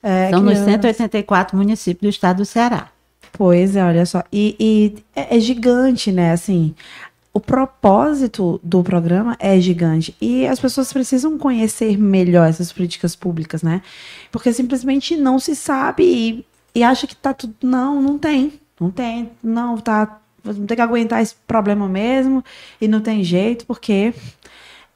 [0.02, 0.60] É, São criança.
[0.60, 2.88] nos 184 municípios do estado do Ceará.
[3.32, 4.22] Pois é, olha só.
[4.32, 6.32] E, e é, é gigante, né?
[6.32, 6.74] Assim,
[7.32, 13.62] o propósito do programa é gigante e as pessoas precisam conhecer melhor essas políticas públicas,
[13.62, 13.82] né?
[14.32, 17.54] Porque simplesmente não se sabe e, e acha que tá tudo.
[17.62, 18.54] Não, não tem.
[18.80, 19.30] Não tem.
[19.42, 20.18] Não, tá.
[20.52, 22.44] Vamos ter que aguentar esse problema mesmo
[22.80, 24.12] e não tem jeito, porque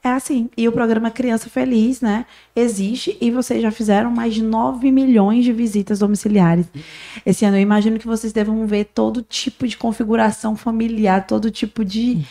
[0.03, 0.49] é assim.
[0.57, 5.45] E o programa Criança Feliz, né, existe e vocês já fizeram mais de 9 milhões
[5.45, 6.65] de visitas domiciliares.
[7.25, 11.85] Esse ano eu imagino que vocês devam ver todo tipo de configuração familiar, todo tipo
[11.85, 12.25] de.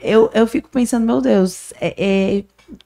[0.00, 2.44] Eu, eu fico pensando, meu Deus, é, é...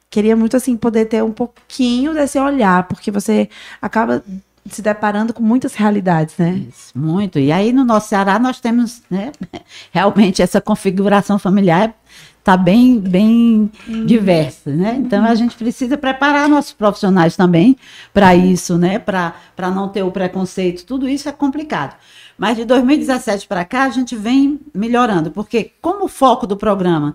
[0.09, 3.49] queria muito assim poder ter um pouquinho desse olhar, porque você
[3.83, 4.25] acaba
[4.69, 6.65] se deparando com muitas realidades, né?
[6.69, 7.39] Isso, muito.
[7.39, 9.33] E aí no nosso Ceará nós temos, né,
[9.91, 11.95] realmente essa configuração familiar
[12.39, 14.07] está bem, bem uhum.
[14.07, 14.97] diversa, né?
[14.99, 17.77] Então a gente precisa preparar nossos profissionais também
[18.13, 18.99] para isso, né?
[18.99, 19.35] Para
[19.71, 21.97] não ter o preconceito, tudo isso é complicado.
[22.37, 27.15] Mas de 2017 para cá a gente vem melhorando, porque como o foco do programa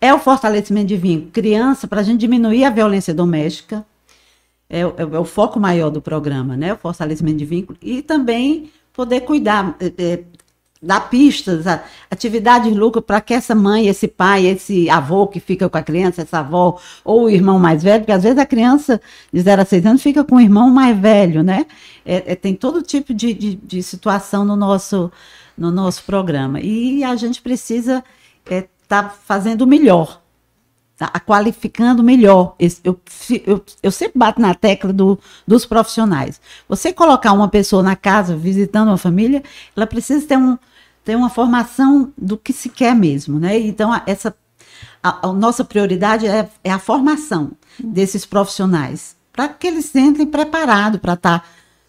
[0.00, 3.84] é o fortalecimento de vínculo criança para a gente diminuir a violência doméstica,
[4.70, 6.72] é, é, é, o foco maior do programa, né?
[6.72, 10.24] O fortalecimento de vínculo e também poder cuidar, é, é
[10.82, 11.66] dar pistas,
[12.10, 15.82] atividade de lucro para que essa mãe, esse pai, esse avô que fica com a
[15.82, 18.98] criança, essa avó, ou o irmão mais velho, porque às vezes a criança
[19.30, 21.66] de 0 a 6 anos fica com o irmão mais velho, né?
[22.04, 25.12] É, é, tem todo tipo de, de, de, situação no nosso,
[25.56, 26.60] no nosso programa.
[26.60, 28.02] E a gente precisa
[28.48, 30.19] estar tá fazendo o melhor,
[31.00, 31.20] tá?
[31.20, 32.54] qualificando melhor.
[32.58, 33.00] Eu,
[33.46, 36.38] eu, eu sempre bato na tecla do, dos profissionais.
[36.68, 39.42] Você colocar uma pessoa na casa visitando uma família,
[39.74, 40.58] ela precisa ter um,
[41.02, 43.58] ter uma formação do que se quer mesmo, né?
[43.58, 44.36] Então, essa
[45.02, 51.00] a, a nossa prioridade é, é, a formação desses profissionais, para que eles entrem preparados
[51.00, 51.44] para estar, tá,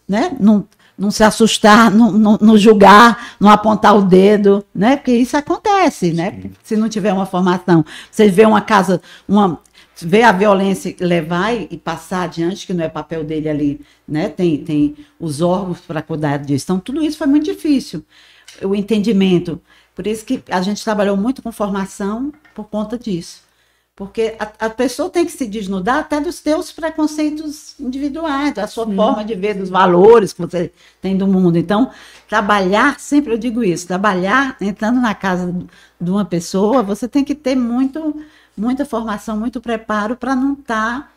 [0.08, 0.36] né?
[0.40, 0.66] Não,
[1.02, 4.96] não se assustar, não, não, não, julgar, não apontar o dedo, né?
[4.96, 6.40] Porque isso acontece, né?
[6.40, 6.52] Sim.
[6.64, 7.84] Se não tiver uma formação.
[8.12, 9.60] Você vê uma casa, uma
[10.00, 14.30] vê a violência levar e, passar adiante, que não é papel dele ali, né?
[14.30, 16.66] Tem, tem os órgãos para cuidar disso.
[16.66, 18.06] Então, tudo isso foi muito difícil
[18.62, 19.60] o entendimento.
[19.96, 23.42] Por isso que a gente trabalhou muito com formação por conta disso.
[23.96, 28.86] Porque a, a pessoa tem que se desnudar até dos seus preconceitos individuais, da sua
[28.86, 28.96] Sim.
[28.96, 31.58] forma de ver, dos valores que você tem do mundo.
[31.58, 31.92] Então,
[32.28, 35.54] trabalhar, sempre eu digo isso, trabalhar entrando na casa
[36.00, 38.16] de uma pessoa, você tem que ter muito,
[38.58, 41.02] muita formação, muito preparo para não estar.
[41.02, 41.12] Tá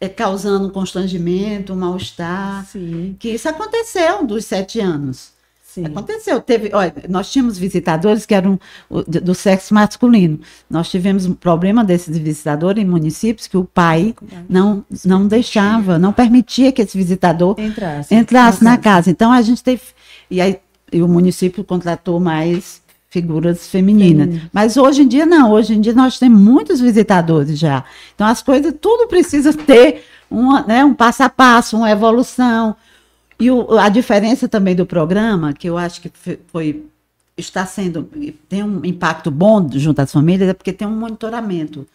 [0.00, 2.66] é, causando constrangimento, um mal-estar.
[3.18, 5.32] Que isso aconteceu dos sete anos.
[5.72, 5.86] Sim.
[5.86, 6.38] Aconteceu.
[6.40, 8.60] Teve, olha, nós tínhamos visitadores que eram
[9.06, 10.38] do sexo masculino.
[10.68, 14.14] Nós tivemos um problema desses visitadores em municípios que o pai
[14.46, 19.10] não, não deixava, não permitia que esse visitador entrasse, entrasse na casa.
[19.10, 19.82] Então a gente teve.
[20.30, 20.58] E aí
[20.92, 24.42] e o município contratou mais figuras femininas.
[24.52, 27.82] Mas hoje em dia não, hoje em dia nós temos muitos visitadores já.
[28.14, 32.76] Então as coisas, tudo precisa ter uma, né, um passo a passo, uma evolução.
[33.42, 36.10] E o, a diferença também do programa, que eu acho que
[36.48, 36.84] foi
[37.36, 38.08] está sendo
[38.48, 41.86] tem um impacto bom junto às famílias é porque tem um monitoramento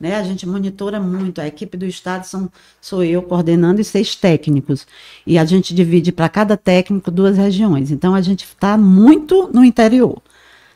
[0.00, 0.16] né?
[0.16, 4.86] A gente monitora muito a equipe do estado são sou eu coordenando e seis técnicos.
[5.26, 7.90] E a gente divide para cada técnico duas regiões.
[7.90, 10.20] Então a gente está muito no interior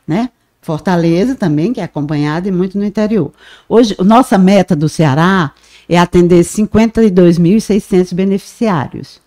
[0.07, 0.31] né?
[0.61, 3.33] Fortaleza também que é acompanhada e muito no interior.
[3.69, 5.53] Hoje nossa meta do Ceará
[5.89, 9.21] é atender 52.600 beneficiários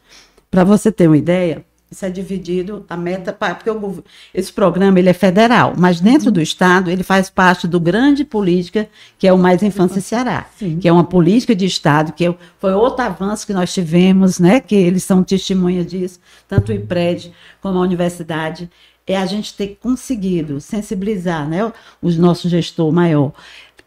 [0.49, 5.07] para você ter uma ideia, Isso é dividido, a meta, porque o, esse programa ele
[5.07, 9.37] é federal, mas dentro do Estado ele faz parte do grande política, que é o
[9.37, 10.79] Mais Infância Ceará, Sim.
[10.79, 14.75] que é uma política de Estado, que foi outro avanço que nós tivemos, né, que
[14.75, 17.31] eles são testemunha disso, tanto o IPRED
[17.61, 18.69] como a universidade,
[19.05, 23.31] é a gente ter conseguido sensibilizar né, o nosso gestor maior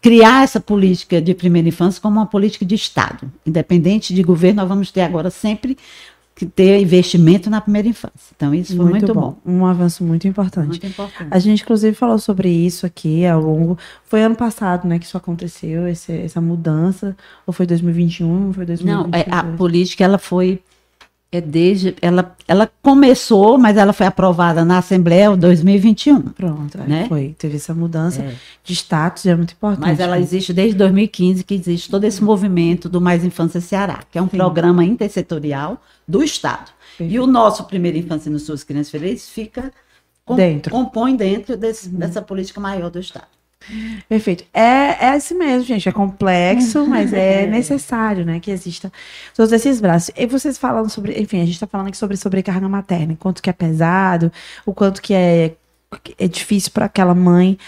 [0.01, 3.31] criar essa política de primeira infância como uma política de Estado.
[3.45, 5.77] Independente de governo, nós vamos ter agora sempre
[6.41, 8.33] que ter investimento na primeira infância.
[8.35, 9.37] Então, isso foi muito, muito bom.
[9.45, 9.53] bom.
[9.53, 10.69] Um avanço muito importante.
[10.69, 11.29] Muito importante.
[11.31, 13.77] A gente, inclusive, falou sobre isso aqui ao longo.
[14.07, 17.15] Foi ano passado, né, que isso aconteceu, esse, essa mudança.
[17.47, 18.55] Ou foi 2021?
[18.55, 18.87] Foi 2021?
[18.87, 20.63] Não, é, a política ela foi
[21.33, 26.21] é desde ela, ela começou, mas ela foi aprovada na Assembleia em 2021.
[26.21, 27.07] Pronto, né?
[27.09, 27.37] foi.
[27.39, 28.35] Teve essa mudança é.
[28.65, 29.87] de status, é muito importante.
[29.87, 34.19] Mas ela existe desde 2015, que existe todo esse movimento do Mais Infância Ceará, que
[34.19, 34.37] é um Sim.
[34.37, 36.73] programa intersetorial do Estado.
[36.99, 37.15] Perfeito.
[37.15, 39.73] E o nosso Primeira Infância nos Suas Crianças Felizes fica
[40.25, 40.73] com, dentro.
[40.73, 41.99] compõe dentro desse, uhum.
[41.99, 43.29] dessa política maior do Estado.
[44.09, 44.45] Perfeito.
[44.53, 45.89] É, é assim mesmo, gente.
[45.89, 48.41] É complexo, mas é necessário, né?
[48.41, 48.93] Que exista
[49.35, 50.11] todos esses braços.
[50.17, 53.51] E vocês falando sobre, enfim, a gente está falando aqui sobre sobrecarga materna, quanto que
[53.51, 54.33] é pesado,
[54.65, 55.55] o quanto que é,
[56.19, 57.59] é difícil para aquela mãe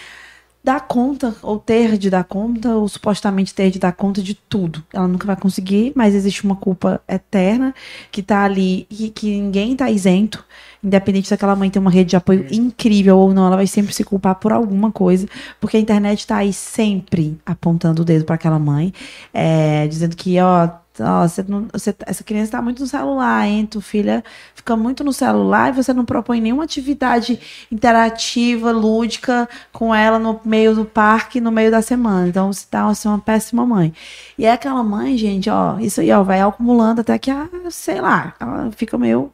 [0.63, 4.81] dar conta, ou ter de dar conta, ou supostamente ter de dar conta de tudo.
[4.93, 7.75] Ela nunca vai conseguir, mas existe uma culpa eterna
[8.09, 10.45] que está ali e que ninguém está isento.
[10.81, 13.93] Independente se aquela mãe tem uma rede de apoio incrível ou não, ela vai sempre
[13.93, 15.27] se culpar por alguma coisa,
[15.59, 18.93] porque a internet está aí sempre apontando o dedo para aquela mãe,
[19.33, 20.69] é, dizendo que, ó,
[20.99, 23.65] ó você não, você, essa criança está muito no celular, hein?
[23.65, 24.23] Tu filha
[24.55, 27.39] fica muito no celular e você não propõe nenhuma atividade
[27.71, 32.27] interativa, lúdica com ela no meio do parque, no meio da semana.
[32.27, 33.93] Então você tá assim, uma péssima mãe.
[34.37, 38.01] E é aquela mãe, gente, ó, isso aí, ó, vai acumulando até que, ah, sei
[38.01, 39.31] lá, ela fica meio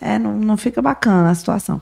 [0.00, 1.80] é, não, não fica bacana a situação.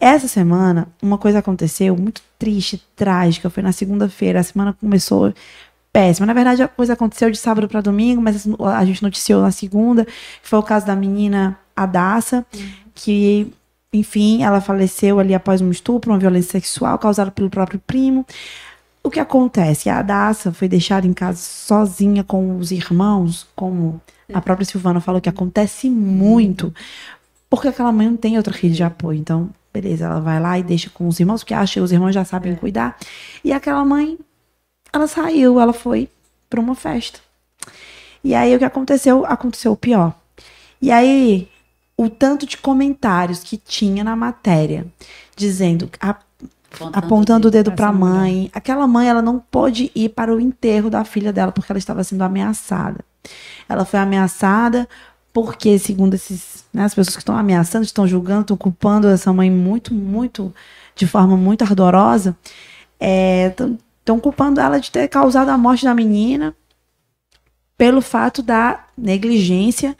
[0.00, 3.50] Essa semana, uma coisa aconteceu muito triste, trágica.
[3.50, 4.40] Foi na segunda-feira.
[4.40, 5.34] A semana começou
[5.92, 6.26] péssima.
[6.26, 10.06] Na verdade, a coisa aconteceu de sábado para domingo, mas a gente noticiou na segunda.
[10.42, 12.70] Foi o caso da menina Adassa, uhum.
[12.94, 13.52] que,
[13.92, 18.26] enfim, ela faleceu ali após um estupro, uma violência sexual causada pelo próprio primo.
[19.02, 19.88] O que acontece?
[19.88, 24.00] A Adassa foi deixada em casa sozinha com os irmãos, como
[24.32, 26.72] a própria Silvana falou que acontece muito.
[27.48, 29.18] Porque aquela mãe não tem outra rede de apoio.
[29.18, 32.12] Então, beleza, ela vai lá e deixa com os irmãos, porque acha que os irmãos
[32.12, 32.56] já sabem é.
[32.56, 32.96] cuidar.
[33.42, 34.18] E aquela mãe,
[34.92, 36.08] ela saiu, ela foi
[36.48, 37.20] para uma festa.
[38.22, 39.24] E aí o que aconteceu?
[39.26, 40.14] Aconteceu o pior.
[40.80, 41.48] E aí,
[41.96, 44.86] o tanto de comentários que tinha na matéria,
[45.36, 46.16] dizendo, a,
[46.72, 48.34] apontando, apontando o dedo para a mãe.
[48.34, 48.50] Mulher.
[48.54, 52.02] Aquela mãe, ela não pôde ir para o enterro da filha dela porque ela estava
[52.04, 53.04] sendo ameaçada.
[53.68, 54.88] Ela foi ameaçada
[55.32, 59.50] porque, segundo esses, né, as pessoas que estão ameaçando, estão julgando, estão culpando essa mãe
[59.50, 60.52] muito, muito,
[60.96, 62.36] de forma muito ardorosa,
[64.10, 66.54] estão culpando ela de ter causado a morte da menina
[67.76, 69.96] pelo fato da negligência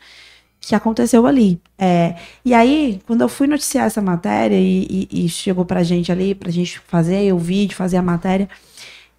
[0.60, 1.60] que aconteceu ali.
[1.78, 6.12] É, e aí, quando eu fui noticiar essa matéria e, e, e chegou pra gente
[6.12, 8.48] ali, pra gente fazer o vídeo, fazer a matéria,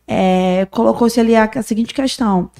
[0.07, 2.51] é, colocou-se ali a, a seguinte questão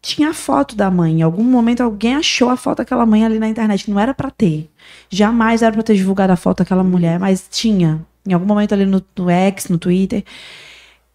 [0.00, 1.20] tinha a foto da mãe.
[1.20, 3.90] Em algum momento alguém achou a foto daquela mãe ali na internet.
[3.90, 4.70] Não era para ter.
[5.10, 8.04] Jamais era para ter divulgado a foto daquela mulher, mas tinha.
[8.26, 10.24] Em algum momento ali no, no X, no Twitter.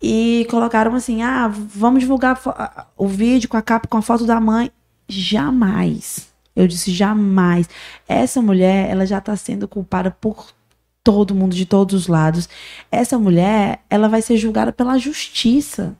[0.01, 2.39] E colocaram assim: ah, vamos divulgar
[2.97, 4.71] o vídeo com a capa com a foto da mãe.
[5.07, 6.29] Jamais.
[6.55, 7.69] Eu disse jamais.
[8.07, 10.53] Essa mulher, ela já tá sendo culpada por
[11.03, 12.47] todo mundo, de todos os lados.
[12.91, 15.95] Essa mulher, ela vai ser julgada pela justiça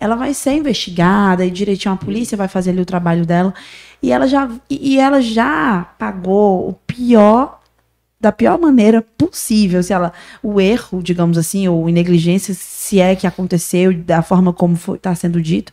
[0.00, 3.52] ela vai ser investigada e direitinho a polícia vai fazer ali o trabalho dela.
[4.02, 7.59] E ela já, e ela já pagou o pior
[8.20, 13.26] da pior maneira possível, se ela o erro, digamos assim, ou negligência, se é que
[13.26, 15.72] aconteceu da forma como está sendo dito,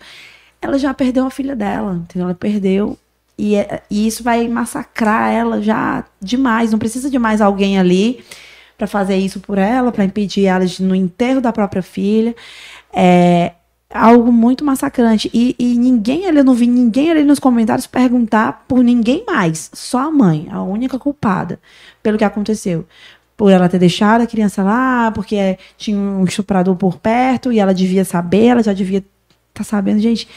[0.62, 2.28] ela já perdeu a filha dela, entendeu?
[2.28, 2.98] Ela perdeu
[3.38, 6.72] e, é, e isso vai massacrar ela já demais.
[6.72, 8.24] Não precisa de mais alguém ali
[8.78, 12.36] para fazer isso por ela, para impedir ela de, no enterro da própria filha.
[12.94, 13.54] É,
[13.94, 15.30] algo muito massacrante.
[15.34, 19.70] E, e ninguém ali, eu não vi ninguém ali nos comentários perguntar por ninguém mais.
[19.74, 21.60] Só a mãe, a única culpada
[22.04, 22.86] pelo que aconteceu.
[23.36, 27.74] Por ela ter deixado a criança lá, porque tinha um estuprador por perto e ela
[27.74, 29.10] devia saber, ela já devia estar
[29.54, 30.00] tá sabendo.
[30.00, 30.28] Gente,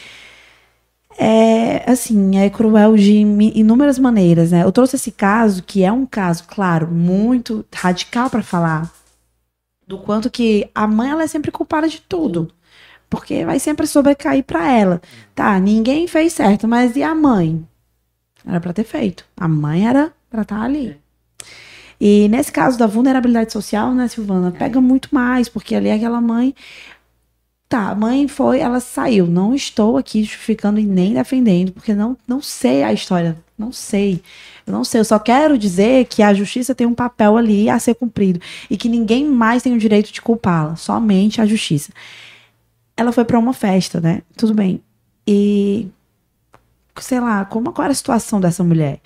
[1.17, 3.13] é assim, é cruel de
[3.55, 4.63] inúmeras maneiras, né?
[4.63, 8.91] Eu trouxe esse caso, que é um caso, claro, muito radical para falar
[9.87, 12.51] do quanto que a mãe ela é sempre culpada de tudo
[13.11, 15.01] porque vai sempre sobrecair para ela.
[15.35, 17.61] Tá, ninguém fez certo, mas e a mãe?
[18.47, 19.25] Era para ter feito.
[19.35, 20.87] A mãe era para estar tá ali.
[20.87, 20.95] É.
[21.99, 24.57] E nesse caso da vulnerabilidade social, né, Silvana, é.
[24.57, 26.55] pega muito mais, porque ali aquela mãe.
[27.67, 29.27] Tá, a mãe foi, ela saiu.
[29.27, 33.37] Não estou aqui justificando e nem defendendo, porque não, não sei a história.
[33.57, 34.23] Não sei.
[34.65, 35.01] Eu não sei.
[35.01, 38.39] Eu só quero dizer que a justiça tem um papel ali a ser cumprido.
[38.69, 40.77] E que ninguém mais tem o direito de culpá-la.
[40.77, 41.91] Somente a justiça.
[43.01, 44.21] Ela foi para uma festa, né?
[44.37, 44.81] Tudo bem.
[45.27, 45.87] E.
[46.99, 49.01] Sei lá, como, qual era a situação dessa mulher?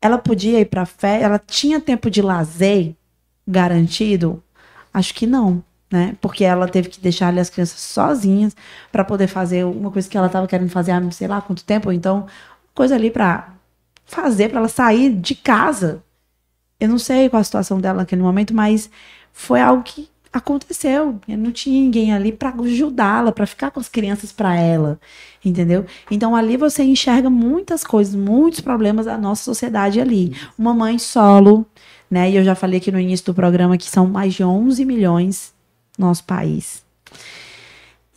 [0.00, 2.94] ela podia ir para fé, ela tinha tempo de lazer
[3.46, 4.42] garantido?
[4.92, 6.16] Acho que não, né?
[6.20, 8.56] Porque ela teve que deixar ali as crianças sozinhas
[8.90, 11.92] para poder fazer uma coisa que ela estava querendo fazer há sei lá quanto tempo,
[11.92, 12.26] então
[12.74, 13.52] coisa ali para
[14.04, 16.02] fazer para ela sair de casa.
[16.78, 18.90] Eu não sei qual a situação dela naquele momento, mas
[19.32, 21.18] foi algo que aconteceu.
[21.28, 25.00] Não tinha ninguém ali para ajudá-la, para ficar com as crianças para ela,
[25.44, 25.84] entendeu?
[26.10, 30.34] Então ali você enxerga muitas coisas, muitos problemas da nossa sociedade ali.
[30.58, 31.66] Uma mãe solo,
[32.10, 32.30] né?
[32.30, 35.54] E eu já falei aqui no início do programa que são mais de 11 milhões
[35.98, 36.84] no nosso país.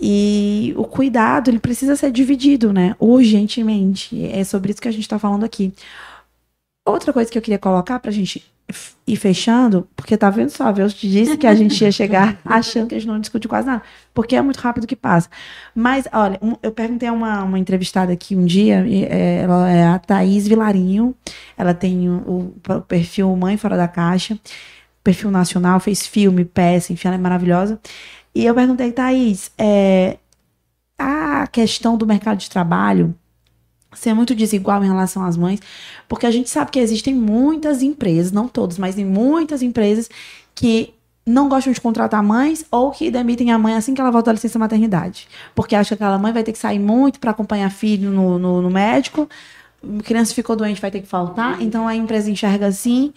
[0.01, 2.95] E o cuidado, ele precisa ser dividido, né?
[2.99, 4.25] Urgentemente.
[4.27, 5.73] É sobre isso que a gente está falando aqui.
[6.85, 8.43] Outra coisa que eu queria colocar para a gente
[9.05, 12.87] ir fechando, porque tá vendo só, eu te disse que a gente ia chegar achando
[12.87, 13.81] que a gente não discute quase nada,
[14.13, 15.29] porque é muito rápido que passa.
[15.73, 19.87] Mas, olha, um, eu perguntei a uma, uma entrevistada aqui um dia, é, ela é
[19.87, 21.15] a Thaís Vilarinho,
[21.57, 24.37] ela tem o, o, perfil Mãe Fora da Caixa,
[25.03, 27.79] perfil nacional, fez filme, peça, enfim, ela é maravilhosa.
[28.35, 30.17] E eu perguntei, Thaís, é,
[30.97, 33.15] a questão do mercado de trabalho
[33.93, 35.59] ser muito desigual em relação às mães,
[36.07, 40.09] porque a gente sabe que existem muitas empresas, não todas, mas em muitas empresas
[40.53, 40.93] que
[41.25, 44.33] não gostam de contratar mães ou que demitem a mãe assim que ela volta da
[44.33, 45.27] licença maternidade.
[45.53, 48.61] Porque acha que aquela mãe vai ter que sair muito para acompanhar filho no, no,
[48.61, 49.29] no médico,
[50.03, 53.13] criança ficou doente, vai ter que faltar, então a empresa enxerga assim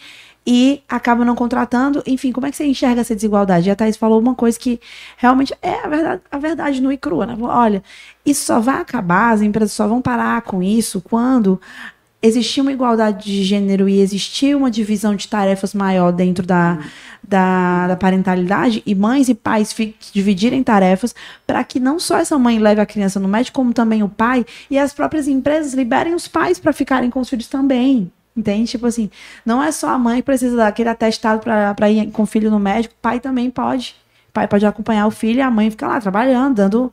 [0.46, 2.02] e acaba não contratando.
[2.06, 3.68] Enfim, como é que você enxerga essa desigualdade?
[3.68, 4.80] E a Thaís falou uma coisa que
[5.16, 7.26] realmente é a verdade, a verdade nua e crua.
[7.26, 7.36] Né?
[7.40, 7.82] Olha,
[8.26, 11.60] isso só vai acabar, as empresas só vão parar com isso quando
[12.22, 16.78] existir uma igualdade de gênero e existir uma divisão de tarefas maior dentro da,
[17.22, 19.74] da, da parentalidade e mães e pais
[20.12, 21.14] dividirem tarefas
[21.44, 24.46] para que não só essa mãe leve a criança no médico, como também o pai
[24.70, 28.10] e as próprias empresas liberem os pais para ficarem com os filhos também.
[28.36, 28.70] Entende?
[28.70, 29.10] Tipo assim,
[29.44, 32.58] não é só a mãe que precisa daquele atestado para ir com o filho no
[32.58, 33.94] médico, pai também pode.
[34.32, 36.92] Pai pode acompanhar o filho e a mãe fica lá trabalhando, dando,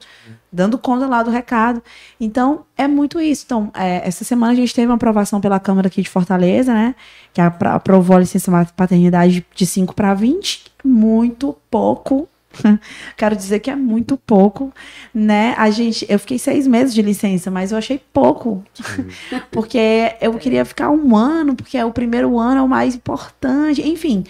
[0.52, 1.82] dando conta lá do recado.
[2.20, 3.44] Então, é muito isso.
[3.46, 6.94] Então, é, essa semana a gente teve uma aprovação pela Câmara aqui de Fortaleza, né?
[7.34, 10.66] Que aprovou a licença paternidade de 5 para 20.
[10.84, 12.28] Muito pouco
[13.16, 14.74] Quero dizer que é muito pouco,
[15.14, 15.54] né?
[15.58, 18.64] A gente, eu fiquei seis meses de licença, mas eu achei pouco,
[19.52, 23.88] porque eu queria ficar um ano, porque o primeiro ano é o mais importante.
[23.88, 24.24] Enfim,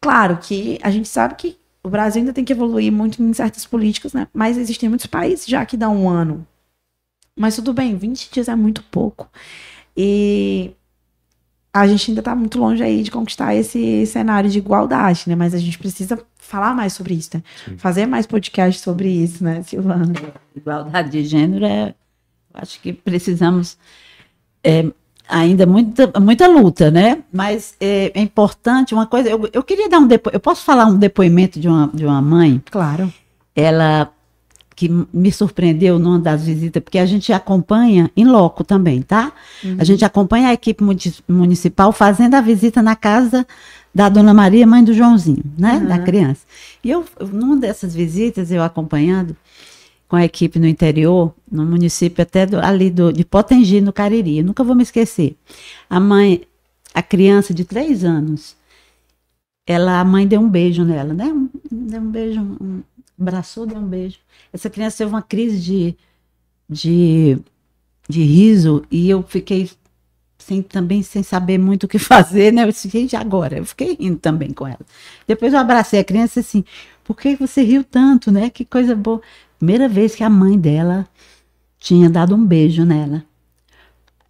[0.00, 3.64] claro que a gente sabe que o Brasil ainda tem que evoluir muito em certas
[3.64, 4.28] políticas, né?
[4.32, 6.46] Mas existem muitos países já que dão um ano.
[7.36, 9.30] Mas tudo bem, 20 dias é muito pouco.
[9.96, 10.72] E
[11.72, 15.36] a gente ainda está muito longe aí de conquistar esse cenário de igualdade, né?
[15.36, 16.18] Mas a gente precisa
[16.48, 17.42] falar mais sobre isso, né?
[17.76, 20.12] Fazer mais podcast sobre isso, né, Silvana?
[20.56, 21.94] Igualdade de gênero é.
[22.54, 23.76] Acho que precisamos.
[24.64, 24.86] É,
[25.28, 27.22] ainda muita, muita luta, né?
[27.30, 29.28] Mas é, é importante uma coisa.
[29.28, 30.36] Eu, eu queria dar um depoimento.
[30.36, 32.62] Eu posso falar um depoimento de uma, de uma mãe?
[32.70, 33.12] Claro.
[33.54, 34.10] Ela
[34.74, 39.32] que me surpreendeu numa das visitas, porque a gente acompanha em loco também, tá?
[39.64, 39.76] Uhum.
[39.76, 40.84] A gente acompanha a equipe
[41.28, 43.44] municipal fazendo a visita na casa
[43.98, 45.72] da Dona Maria, mãe do Joãozinho, né?
[45.72, 45.86] Uhum.
[45.86, 46.46] Da criança.
[46.84, 49.36] E eu, numa dessas visitas, eu acompanhando
[50.06, 54.38] com a equipe no interior, no município até do, ali do, de Potengi, no Cariri.
[54.38, 55.36] Eu nunca vou me esquecer.
[55.90, 56.42] A mãe,
[56.94, 58.54] a criança de três anos,
[59.66, 61.24] ela, a mãe deu um beijo nela, né?
[61.24, 62.82] Um, deu um beijo, um,
[63.20, 64.20] abraçou, deu um beijo.
[64.52, 65.96] Essa criança teve uma crise de,
[66.70, 67.36] de,
[68.08, 69.68] de riso e eu fiquei
[70.48, 72.64] sem, também sem saber muito o que fazer, né?
[72.64, 73.58] Eu disse, agora?
[73.58, 74.80] Eu fiquei rindo também com ela.
[75.26, 76.64] Depois eu abracei a criança assim,
[77.04, 78.48] por que você riu tanto, né?
[78.50, 79.20] Que coisa boa.
[79.58, 81.06] Primeira vez que a mãe dela
[81.78, 83.24] tinha dado um beijo nela.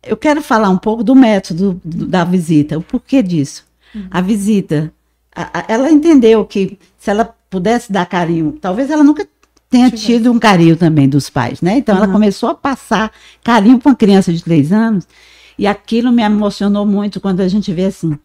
[0.02, 3.66] Eu quero falar um pouco do método do, da visita, o porquê disso.
[3.94, 4.08] Uhum.
[4.10, 4.92] A visita,
[5.34, 9.26] a, a, ela entendeu que se ela pudesse dar carinho, talvez ela nunca
[9.68, 11.76] tenha tido um carinho também dos pais, né?
[11.78, 12.04] Então uhum.
[12.04, 13.12] ela começou a passar
[13.44, 15.06] carinho para uma criança de três anos
[15.58, 18.18] e aquilo me emocionou muito quando a gente vê assim.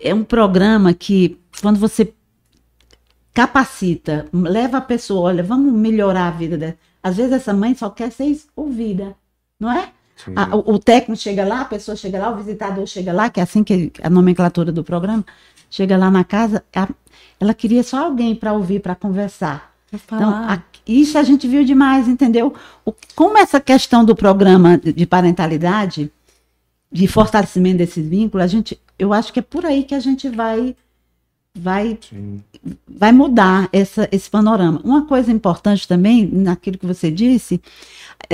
[0.00, 2.14] É um programa que, quando você
[3.34, 6.76] capacita, leva a pessoa, olha, vamos melhorar a vida dela.
[7.02, 9.16] Às vezes essa mãe só quer ser ouvida,
[9.58, 9.90] não é?
[10.34, 13.38] A, o, o, técnico chega lá, a pessoa chega lá, o visitador chega lá, que
[13.38, 15.24] é assim que a nomenclatura do programa,
[15.70, 16.88] chega lá na casa, a,
[17.38, 19.72] ela queria só alguém para ouvir, para conversar.
[19.92, 22.52] Então, a, isso a gente viu demais, entendeu?
[22.84, 26.10] O, como essa questão do programa de parentalidade,
[26.90, 30.28] de fortalecimento desses vínculos, a gente, eu acho que é por aí que a gente
[30.28, 30.74] vai
[31.54, 31.98] vai
[32.86, 34.80] vai mudar essa, esse panorama.
[34.84, 37.60] Uma coisa importante também, naquilo que você disse,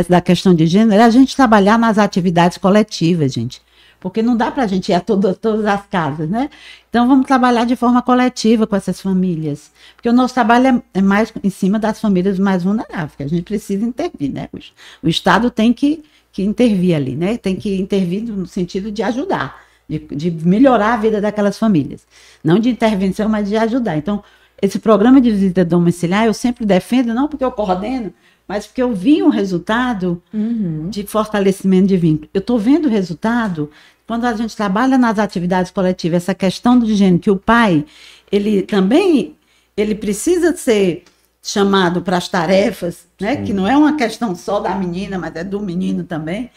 [0.08, 3.62] da questão de gênero, é a gente trabalhar nas atividades coletivas, gente.
[4.00, 6.50] Porque não dá para a gente ir a todo, todas as casas, né?
[6.90, 9.72] Então, vamos trabalhar de forma coletiva com essas famílias.
[9.96, 13.28] Porque o nosso trabalho é, é mais em cima das famílias mais vulneráveis, que a
[13.28, 14.50] gente precisa intervir, né?
[14.52, 14.58] O,
[15.06, 16.04] o Estado tem que,
[16.34, 17.36] que intervir ali, né?
[17.38, 22.04] Tem que intervir no sentido de ajudar, de, de melhorar a vida daquelas famílias.
[22.42, 23.96] Não de intervenção, mas de ajudar.
[23.96, 24.20] Então,
[24.60, 28.12] esse programa de visita domiciliar eu sempre defendo, não porque eu coordeno,
[28.48, 30.88] mas porque eu vi um resultado uhum.
[30.90, 32.28] de fortalecimento de vínculo.
[32.34, 33.70] Eu estou vendo o resultado
[34.04, 37.84] quando a gente trabalha nas atividades coletivas, essa questão do gênero, que o pai,
[38.30, 39.36] ele também,
[39.76, 41.04] ele precisa ser
[41.46, 43.36] chamado para as tarefas, né?
[43.36, 46.50] Que não é uma questão só da menina, mas é do menino também.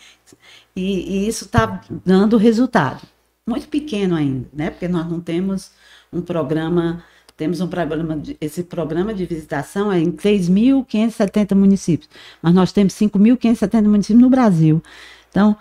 [0.73, 3.01] E, e isso está dando resultado.
[3.45, 4.69] Muito pequeno ainda, né?
[4.69, 5.71] Porque nós não temos
[6.11, 7.03] um programa
[7.35, 12.09] temos um programa, de, esse programa de visitação é em 3.570 municípios,
[12.41, 14.81] mas nós temos 5.570 municípios no Brasil.
[15.29, 15.55] Então,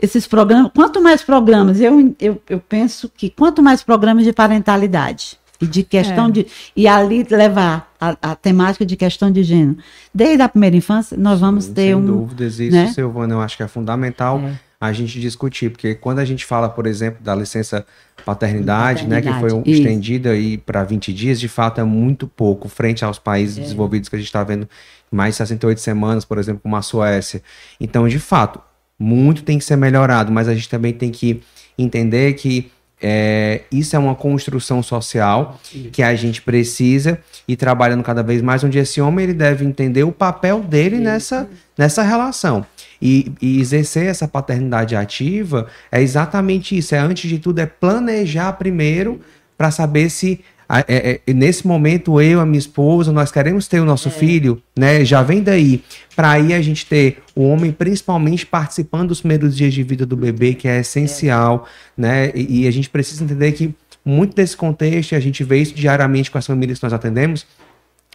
[0.00, 5.38] esses programas, quanto mais programas, eu, eu, eu penso que quanto mais programas de parentalidade
[5.60, 6.30] e de questão é.
[6.30, 6.46] de.
[6.74, 9.78] E ali levar a, a, temática de questão de gênero.
[10.14, 11.98] Desde a primeira infância, nós vamos ter sem um.
[11.98, 12.86] Sem dúvidas, isso, né?
[12.92, 14.40] Silvana, eu acho que é fundamental.
[14.40, 17.84] É a gente discutir, porque quando a gente fala, por exemplo, da licença
[18.24, 22.26] paternidade, paternidade né, que foi um, estendida aí para 20 dias, de fato é muito
[22.26, 23.60] pouco frente aos países é.
[23.60, 24.66] desenvolvidos que a gente está vendo
[25.12, 27.42] mais 68 semanas, por exemplo, como a Suécia.
[27.78, 28.58] Então, de fato,
[28.98, 31.42] muito tem que ser melhorado, mas a gente também tem que
[31.76, 32.70] entender que
[33.02, 35.58] é, isso é uma construção social
[35.92, 40.04] que a gente precisa ir trabalhando cada vez mais, onde esse homem ele deve entender
[40.04, 41.48] o papel dele nessa,
[41.78, 42.64] nessa relação.
[43.00, 46.94] E, e, exercer essa paternidade ativa é exatamente isso.
[46.94, 49.20] É antes de tudo é planejar primeiro
[49.56, 50.40] para saber se
[50.86, 54.12] é, é, nesse momento eu, a minha esposa, nós queremos ter o nosso é.
[54.12, 55.04] filho, né?
[55.04, 55.82] Já vem daí
[56.14, 60.16] para aí a gente ter o homem principalmente participando dos primeiros dias de vida do
[60.16, 61.66] bebê, que é essencial,
[61.96, 62.30] né?
[62.34, 66.30] E, e a gente precisa entender que muito desse contexto, a gente vê isso diariamente
[66.30, 67.46] com as famílias que nós atendemos,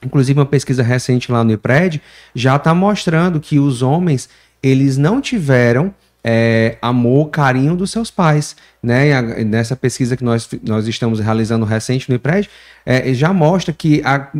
[0.03, 2.01] Inclusive, uma pesquisa recente lá no IPRED
[2.33, 4.29] já está mostrando que os homens
[4.61, 5.93] eles não tiveram
[6.27, 8.55] é, amor, carinho dos seus pais.
[8.81, 9.13] Né?
[9.13, 12.49] A, nessa pesquisa que nós, nós estamos realizando recente no IPRED,
[12.83, 14.31] é, já mostra que a,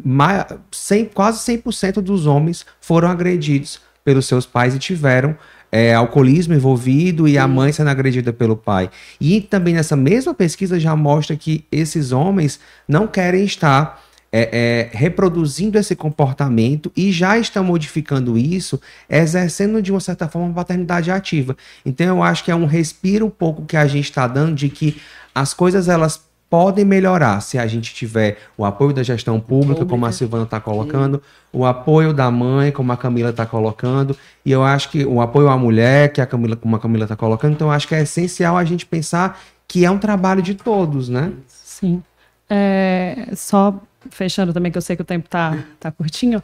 [0.72, 5.38] 100, quase 100% dos homens foram agredidos pelos seus pais e tiveram
[5.72, 8.90] é, alcoolismo envolvido e a mãe sendo agredida pelo pai.
[9.22, 14.04] E também nessa mesma pesquisa já mostra que esses homens não querem estar
[14.38, 20.50] é, é, reproduzindo esse comportamento e já estão modificando isso, exercendo de uma certa forma
[20.50, 21.56] uma paternidade ativa.
[21.86, 24.68] Então eu acho que é um respiro um pouco que a gente está dando de
[24.68, 25.02] que
[25.34, 29.90] as coisas elas podem melhorar se a gente tiver o apoio da gestão pública, pública.
[29.90, 31.24] como a Silvana está colocando, Sim.
[31.54, 35.48] o apoio da mãe, como a Camila está colocando, e eu acho que o apoio
[35.48, 38.02] à mulher, que a Camila, como a Camila está colocando, então eu acho que é
[38.02, 41.32] essencial a gente pensar que é um trabalho de todos, né?
[41.48, 42.04] Sim.
[42.50, 46.42] É, só fechando também, que eu sei que o tempo está tá curtinho,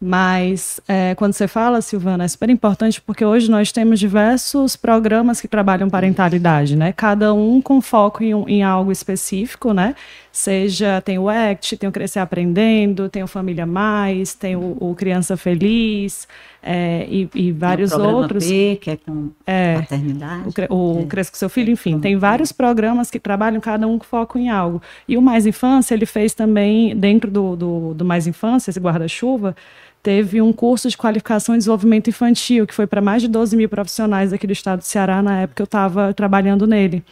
[0.00, 5.40] mas é, quando você fala, Silvana, é super importante porque hoje nós temos diversos programas
[5.40, 6.92] que trabalham parentalidade, né?
[6.92, 9.94] Cada um com foco em, em algo específico, né?
[10.34, 14.92] Seja, tem o ACT, tem o Crescer Aprendendo, tem o Família Mais, tem o, o
[14.92, 16.26] Criança Feliz
[16.60, 18.44] é, e, e, vários tem o outros.
[18.44, 20.42] P, que é com é, paternidade.
[20.68, 21.04] O, o é.
[21.04, 24.50] Cresça com Seu Filho, enfim, tem vários programas que trabalham cada um com foco em
[24.50, 24.82] algo.
[25.06, 29.54] E o Mais Infância, ele fez também, dentro do, do, do Mais Infância, esse guarda-chuva,
[30.02, 33.68] teve um curso de qualificação e desenvolvimento infantil, que foi para mais de 12 mil
[33.68, 37.04] profissionais aqui do estado do Ceará, na época eu estava trabalhando nele.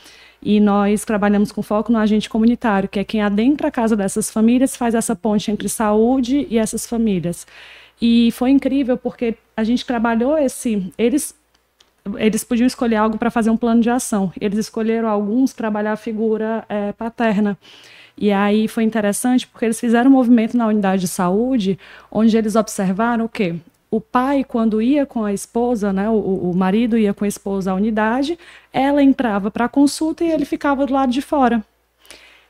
[0.42, 4.30] E nós trabalhamos com foco no agente comunitário, que é quem adentra a casa dessas
[4.30, 7.46] famílias, faz essa ponte entre saúde e essas famílias.
[8.00, 10.92] E foi incrível porque a gente trabalhou esse.
[10.98, 11.34] Eles
[12.16, 14.32] eles podiam escolher algo para fazer um plano de ação.
[14.40, 17.56] Eles escolheram alguns trabalhar a figura é, paterna.
[18.18, 21.78] E aí foi interessante porque eles fizeram um movimento na unidade de saúde,
[22.10, 23.54] onde eles observaram o quê?
[23.92, 27.72] O pai, quando ia com a esposa, né, o, o marido ia com a esposa
[27.72, 28.38] à unidade,
[28.72, 31.62] ela entrava para a consulta e ele ficava do lado de fora.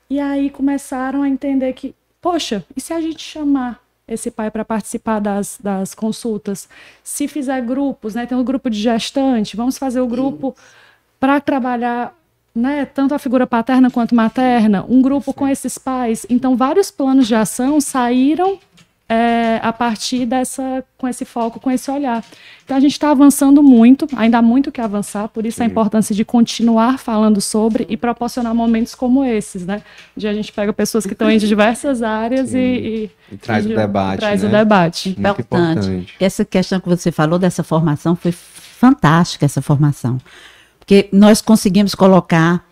[0.09, 4.65] E aí começaram a entender que, poxa, e se a gente chamar esse pai para
[4.65, 6.69] participar das, das consultas.
[7.03, 10.55] Se fizer grupos, né, tem um grupo de gestante, vamos fazer o grupo
[11.19, 12.17] para trabalhar
[12.55, 16.27] né, tanto a figura paterna quanto materna, um grupo com esses pais.
[16.29, 18.59] Então, vários planos de ação saíram
[19.13, 22.25] é, a partir dessa, com esse foco, com esse olhar.
[22.65, 25.65] Então a gente está avançando muito, ainda há muito que avançar, por isso Sim.
[25.65, 29.83] a importância de continuar falando sobre e proporcionar momentos como esses, né?
[30.17, 33.73] De a gente pega pessoas que estão em diversas áreas e, e, e, traz e,
[33.75, 34.21] o debate.
[34.21, 34.49] Traz né?
[34.49, 35.09] o debate.
[35.09, 35.79] Muito importante.
[35.89, 36.15] importante.
[36.19, 40.19] Essa questão que você falou dessa formação foi fantástica essa formação.
[40.79, 42.65] Porque nós conseguimos colocar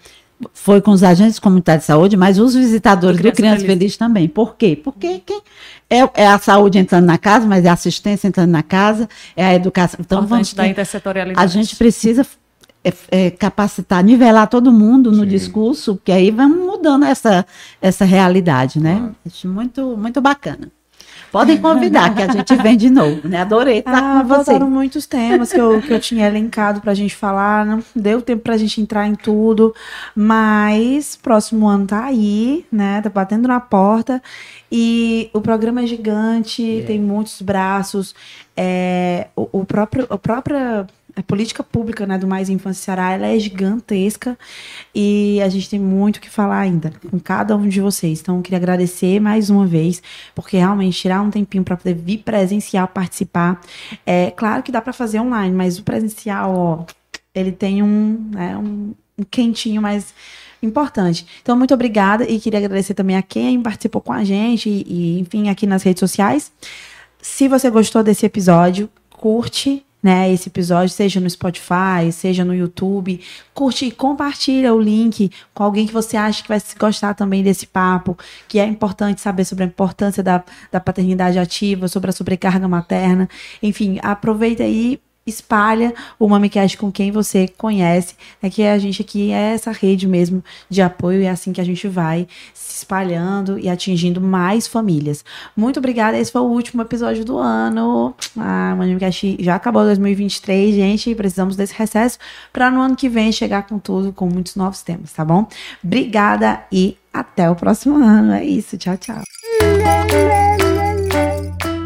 [0.53, 3.79] foi com os agentes comunitários de saúde, mas os visitadores do Criança Feliz.
[3.79, 4.29] Feliz também.
[4.29, 4.81] Por quê?
[4.83, 5.41] Porque quem
[5.89, 9.45] é, é, a saúde entrando na casa, mas é a assistência entrando na casa, é
[9.45, 9.99] a educação.
[10.01, 11.45] Então, vamos da intersetorialidade.
[11.45, 12.27] A gente precisa
[12.83, 15.29] é, é, capacitar, nivelar todo mundo no Sim.
[15.29, 17.45] discurso, porque aí vamos mudando essa,
[17.83, 19.13] essa realidade, né?
[19.13, 19.49] Ah.
[19.49, 20.71] Muito, muito bacana.
[21.31, 23.41] Podem convidar, que a gente vem de novo, né?
[23.43, 24.59] Adorei estar ah, com você.
[24.59, 28.43] muitos temas que eu, que eu tinha elencado para a gente falar, não deu tempo
[28.43, 29.75] para a gente entrar em tudo,
[30.15, 33.01] mas próximo ano tá aí, né?
[33.03, 34.23] Tá batendo na porta
[34.71, 36.87] e o programa é gigante, yeah.
[36.87, 38.15] tem muitos braços,
[38.57, 43.27] é, o, o próprio, a própria a política pública né, do Mais Infância Ceará ela
[43.27, 44.39] é gigantesca
[44.95, 48.21] e a gente tem muito o que falar ainda com cada um de vocês.
[48.21, 50.03] Então, eu queria agradecer mais uma vez,
[50.35, 53.61] porque realmente tirar um tempinho para poder vir presencial participar.
[54.05, 56.85] É claro que dá para fazer online, mas o presencial, ó,
[57.35, 60.15] ele tem um, né, um, um quentinho mais
[60.63, 61.27] importante.
[61.43, 65.21] Então, muito obrigada e queria agradecer também a quem participou com a gente e, e
[65.21, 66.53] enfim, aqui nas redes sociais.
[67.23, 73.21] Se você gostou desse episódio, curte né, esse episódio, seja no Spotify, seja no YouTube.
[73.53, 77.67] Curte e compartilha o link com alguém que você acha que vai gostar também desse
[77.67, 78.17] papo,
[78.49, 80.43] que é importante saber sobre a importância da,
[80.73, 83.29] da paternidade ativa, sobre a sobrecarga materna.
[83.63, 85.01] Enfim, aproveita aí
[85.31, 90.07] espalha o MamiCast com quem você conhece, é que a gente aqui é essa rede
[90.07, 94.67] mesmo de apoio e é assim que a gente vai se espalhando e atingindo mais
[94.67, 95.25] famílias.
[95.57, 98.15] Muito obrigada, esse foi o último episódio do ano.
[98.37, 102.19] Ah, o MamiCast já acabou 2023, gente, precisamos desse recesso
[102.53, 105.47] para no ano que vem chegar com tudo, com muitos novos temas, tá bom?
[105.83, 108.33] Obrigada e até o próximo ano.
[108.33, 109.23] É isso, tchau, tchau.